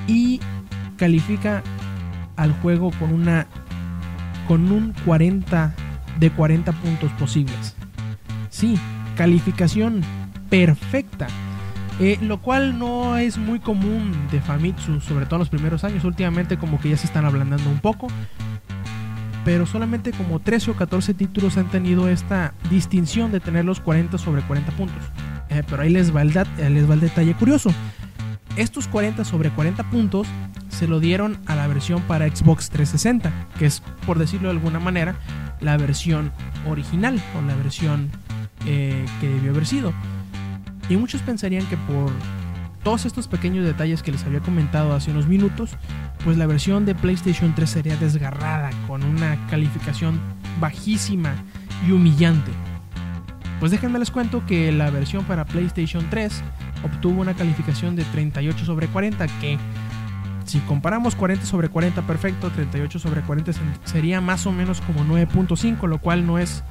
Y 0.08 0.40
califica 0.96 1.62
al 2.36 2.52
juego 2.60 2.90
con 2.98 3.12
una 3.12 3.46
con 4.48 4.70
un 4.72 4.92
40 5.04 5.74
de 6.18 6.30
40 6.30 6.72
puntos 6.72 7.10
posibles. 7.12 7.76
Sí, 8.50 8.78
calificación 9.16 10.02
perfecta. 10.50 11.28
Eh, 12.00 12.18
lo 12.20 12.40
cual 12.40 12.78
no 12.78 13.16
es 13.16 13.38
muy 13.38 13.60
común 13.60 14.12
de 14.32 14.40
Famitsu, 14.40 15.00
sobre 15.00 15.26
todo 15.26 15.36
en 15.36 15.40
los 15.40 15.48
primeros 15.50 15.84
años. 15.84 16.04
Últimamente 16.04 16.56
como 16.56 16.80
que 16.80 16.90
ya 16.90 16.96
se 16.96 17.06
están 17.06 17.24
ablandando 17.24 17.70
un 17.70 17.78
poco. 17.78 18.08
Pero 19.44 19.66
solamente 19.66 20.12
como 20.12 20.38
13 20.38 20.70
o 20.70 20.74
14 20.74 21.14
títulos 21.14 21.56
han 21.56 21.68
tenido 21.70 22.08
esta 22.08 22.54
distinción 22.70 23.32
de 23.32 23.40
tener 23.40 23.64
los 23.64 23.80
40 23.80 24.16
sobre 24.18 24.42
40 24.42 24.70
puntos. 24.72 25.02
Eh, 25.48 25.62
pero 25.68 25.82
ahí 25.82 25.90
les 25.90 26.14
va, 26.14 26.22
el 26.22 26.32
dat- 26.32 26.46
eh, 26.58 26.70
les 26.70 26.88
va 26.88 26.94
el 26.94 27.00
detalle 27.00 27.34
curioso. 27.34 27.72
Estos 28.56 28.86
40 28.86 29.24
sobre 29.24 29.50
40 29.50 29.82
puntos 29.90 30.28
se 30.68 30.86
lo 30.86 31.00
dieron 31.00 31.38
a 31.46 31.56
la 31.56 31.66
versión 31.66 32.02
para 32.02 32.26
Xbox 32.28 32.70
360, 32.70 33.32
que 33.58 33.66
es, 33.66 33.82
por 34.06 34.18
decirlo 34.18 34.48
de 34.48 34.54
alguna 34.54 34.78
manera, 34.78 35.16
la 35.60 35.76
versión 35.76 36.30
original 36.68 37.20
o 37.36 37.42
la 37.46 37.54
versión 37.56 38.10
eh, 38.66 39.04
que 39.20 39.28
debió 39.28 39.50
haber 39.50 39.66
sido. 39.66 39.92
Y 40.88 40.96
muchos 40.96 41.22
pensarían 41.22 41.66
que 41.66 41.76
por 41.78 42.10
todos 42.82 43.06
estos 43.06 43.28
pequeños 43.28 43.64
detalles 43.64 44.02
que 44.02 44.12
les 44.12 44.24
había 44.24 44.40
comentado 44.40 44.94
hace 44.94 45.10
unos 45.10 45.26
minutos, 45.26 45.70
pues 46.24 46.36
la 46.36 46.46
versión 46.46 46.84
de 46.84 46.94
PlayStation 46.94 47.54
3 47.54 47.70
sería 47.70 47.96
desgarrada 47.96 48.70
con 48.86 49.04
una 49.04 49.38
calificación 49.48 50.20
bajísima 50.60 51.34
y 51.86 51.92
humillante. 51.92 52.50
Pues 53.60 53.70
déjenme 53.70 53.98
les 53.98 54.10
cuento 54.10 54.44
que 54.46 54.72
la 54.72 54.90
versión 54.90 55.24
para 55.24 55.44
PlayStation 55.44 56.04
3 56.10 56.42
obtuvo 56.84 57.20
una 57.20 57.34
calificación 57.34 57.94
de 57.94 58.04
38 58.04 58.64
sobre 58.64 58.88
40 58.88 59.26
que 59.40 59.58
si 60.44 60.58
comparamos 60.60 61.14
40 61.14 61.46
sobre 61.46 61.68
40 61.68 62.02
perfecto, 62.02 62.50
38 62.50 62.98
sobre 62.98 63.20
40 63.22 63.52
sería 63.84 64.20
más 64.20 64.46
o 64.46 64.52
menos 64.52 64.80
como 64.80 65.04
9.5, 65.04 65.88
lo 65.88 65.98
cual 65.98 66.26
no 66.26 66.38
es 66.38 66.64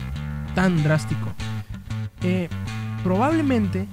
tan 0.53 0.83
drástico. 0.83 1.33
Eh, 2.21 2.49
probablemente 3.03 3.87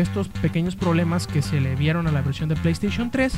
estos 0.00 0.28
pequeños 0.28 0.76
problemas 0.76 1.26
que 1.26 1.42
se 1.42 1.60
le 1.60 1.74
vieron 1.76 2.06
a 2.06 2.12
la 2.12 2.22
versión 2.22 2.48
de 2.48 2.56
PlayStation 2.56 3.10
3 3.10 3.32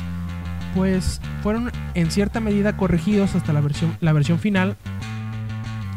pues 0.75 1.21
fueron 1.41 1.71
en 1.93 2.11
cierta 2.11 2.41
medida 2.41 2.75
corregidos 2.75 3.33
hasta 3.33 3.53
la 3.53 3.61
versión, 3.61 3.97
la 4.01 4.11
versión 4.11 4.39
final 4.39 4.75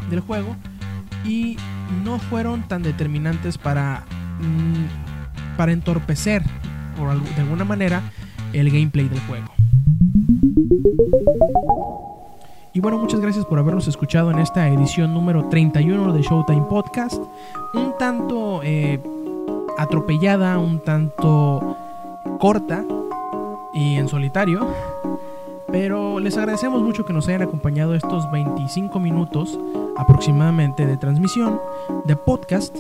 del 0.08 0.20
juego 0.20 0.56
y 1.24 1.56
no 2.04 2.18
fueron 2.18 2.62
tan 2.62 2.82
determinantes 2.82 3.58
para, 3.58 4.04
mm, 4.40 5.56
para 5.56 5.72
entorpecer 5.72 6.42
por, 6.96 7.20
de 7.20 7.40
alguna 7.40 7.64
manera 7.64 8.02
el 8.52 8.70
gameplay 8.70 9.08
del 9.08 9.20
juego. 9.20 9.52
Y 12.72 12.80
bueno, 12.80 12.98
muchas 12.98 13.20
gracias 13.20 13.44
por 13.44 13.58
habernos 13.58 13.88
escuchado 13.88 14.30
en 14.30 14.38
esta 14.38 14.68
edición 14.68 15.12
número 15.12 15.48
31 15.48 16.12
de 16.12 16.22
Showtime 16.22 16.66
Podcast. 16.70 17.20
Un 17.74 17.94
tanto 17.98 18.60
eh, 18.62 19.00
atropellada, 19.78 20.58
un 20.58 20.80
tanto 20.80 21.76
corta 22.38 22.84
y 23.72 23.96
en 23.96 24.08
solitario. 24.08 24.66
Pero 25.70 26.18
les 26.18 26.36
agradecemos 26.36 26.82
mucho 26.82 27.04
que 27.04 27.12
nos 27.12 27.28
hayan 27.28 27.42
acompañado 27.42 27.94
estos 27.94 28.30
25 28.30 28.98
minutos 29.00 29.58
aproximadamente 29.96 30.86
de 30.86 30.96
transmisión, 30.96 31.60
de 32.04 32.16
podcast. 32.16 32.76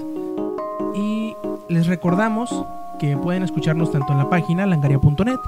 Y 0.94 1.36
les 1.68 1.86
recordamos 1.86 2.64
que 2.98 3.16
pueden 3.16 3.42
escucharnos 3.42 3.92
tanto 3.92 4.12
en 4.12 4.18
la 4.18 4.28
página 4.28 4.66
langaria.net 4.66 5.38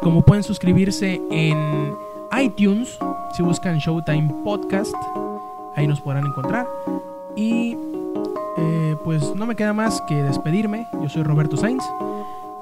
como 0.00 0.22
pueden 0.22 0.42
suscribirse 0.42 1.20
en 1.30 1.94
iTunes 2.40 2.98
si 3.36 3.42
buscan 3.42 3.78
Showtime 3.78 4.34
Podcast. 4.42 4.94
Ahí 5.76 5.86
nos 5.86 6.00
podrán 6.00 6.26
encontrar. 6.26 6.66
Y 7.36 7.76
pues 9.06 9.36
no 9.36 9.46
me 9.46 9.54
queda 9.54 9.72
más 9.72 10.02
que 10.08 10.20
despedirme. 10.20 10.88
Yo 11.00 11.08
soy 11.08 11.22
Roberto 11.22 11.56
Sainz, 11.56 11.84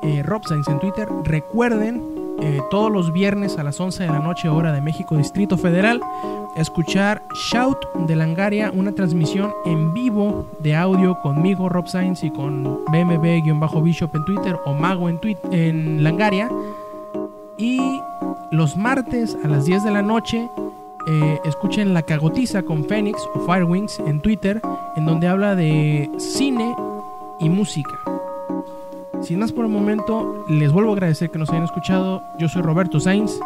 eh, 0.02 0.22
Rob 0.22 0.46
Sainz 0.46 0.68
en 0.68 0.78
Twitter. 0.78 1.08
Recuerden 1.22 2.36
eh, 2.42 2.60
todos 2.70 2.92
los 2.92 3.14
viernes 3.14 3.56
a 3.56 3.62
las 3.62 3.80
11 3.80 4.02
de 4.02 4.10
la 4.10 4.18
noche, 4.18 4.50
hora 4.50 4.70
de 4.70 4.82
México, 4.82 5.16
Distrito 5.16 5.56
Federal, 5.56 6.02
escuchar 6.54 7.22
Shout 7.50 7.78
de 8.06 8.14
Langaria, 8.14 8.70
una 8.74 8.92
transmisión 8.92 9.54
en 9.64 9.94
vivo 9.94 10.46
de 10.58 10.76
audio 10.76 11.18
conmigo, 11.20 11.70
Rob 11.70 11.88
Sainz, 11.88 12.22
y 12.22 12.30
con 12.30 12.84
BMB-Bishop 12.88 14.14
en 14.14 14.24
Twitter 14.26 14.58
o 14.66 14.74
Mago 14.74 15.08
en, 15.08 15.18
en 15.50 16.04
Langaria. 16.04 16.50
Y 17.56 18.02
los 18.50 18.76
martes 18.76 19.34
a 19.42 19.48
las 19.48 19.64
10 19.64 19.82
de 19.82 19.90
la 19.92 20.02
noche 20.02 20.50
eh, 21.06 21.40
escuchen 21.44 21.94
La 21.94 22.02
Cagotiza 22.02 22.62
con 22.62 22.84
Phoenix 22.84 23.18
o 23.34 23.40
Firewings 23.40 24.00
en 24.00 24.20
Twitter, 24.20 24.60
en 24.96 25.04
donde 25.04 25.28
habla 25.28 25.54
de 25.54 26.10
cine 26.18 26.74
y 27.40 27.48
música. 27.48 27.98
Sin 29.22 29.38
más 29.38 29.52
por 29.52 29.64
el 29.64 29.70
momento, 29.70 30.44
les 30.48 30.72
vuelvo 30.72 30.90
a 30.90 30.94
agradecer 30.94 31.30
que 31.30 31.38
nos 31.38 31.50
hayan 31.50 31.64
escuchado. 31.64 32.22
Yo 32.38 32.48
soy 32.48 32.62
Roberto 32.62 33.00
Sainz 33.00 33.38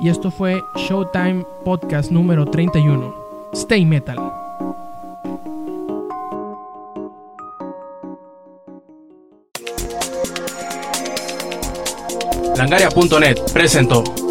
y 0.00 0.08
esto 0.08 0.30
fue 0.30 0.62
Showtime 0.76 1.44
Podcast 1.64 2.10
número 2.10 2.46
31. 2.46 3.14
Stay 3.52 3.84
Metal. 3.84 4.18
Langaria.net 12.56 13.38
presentó. 13.52 14.27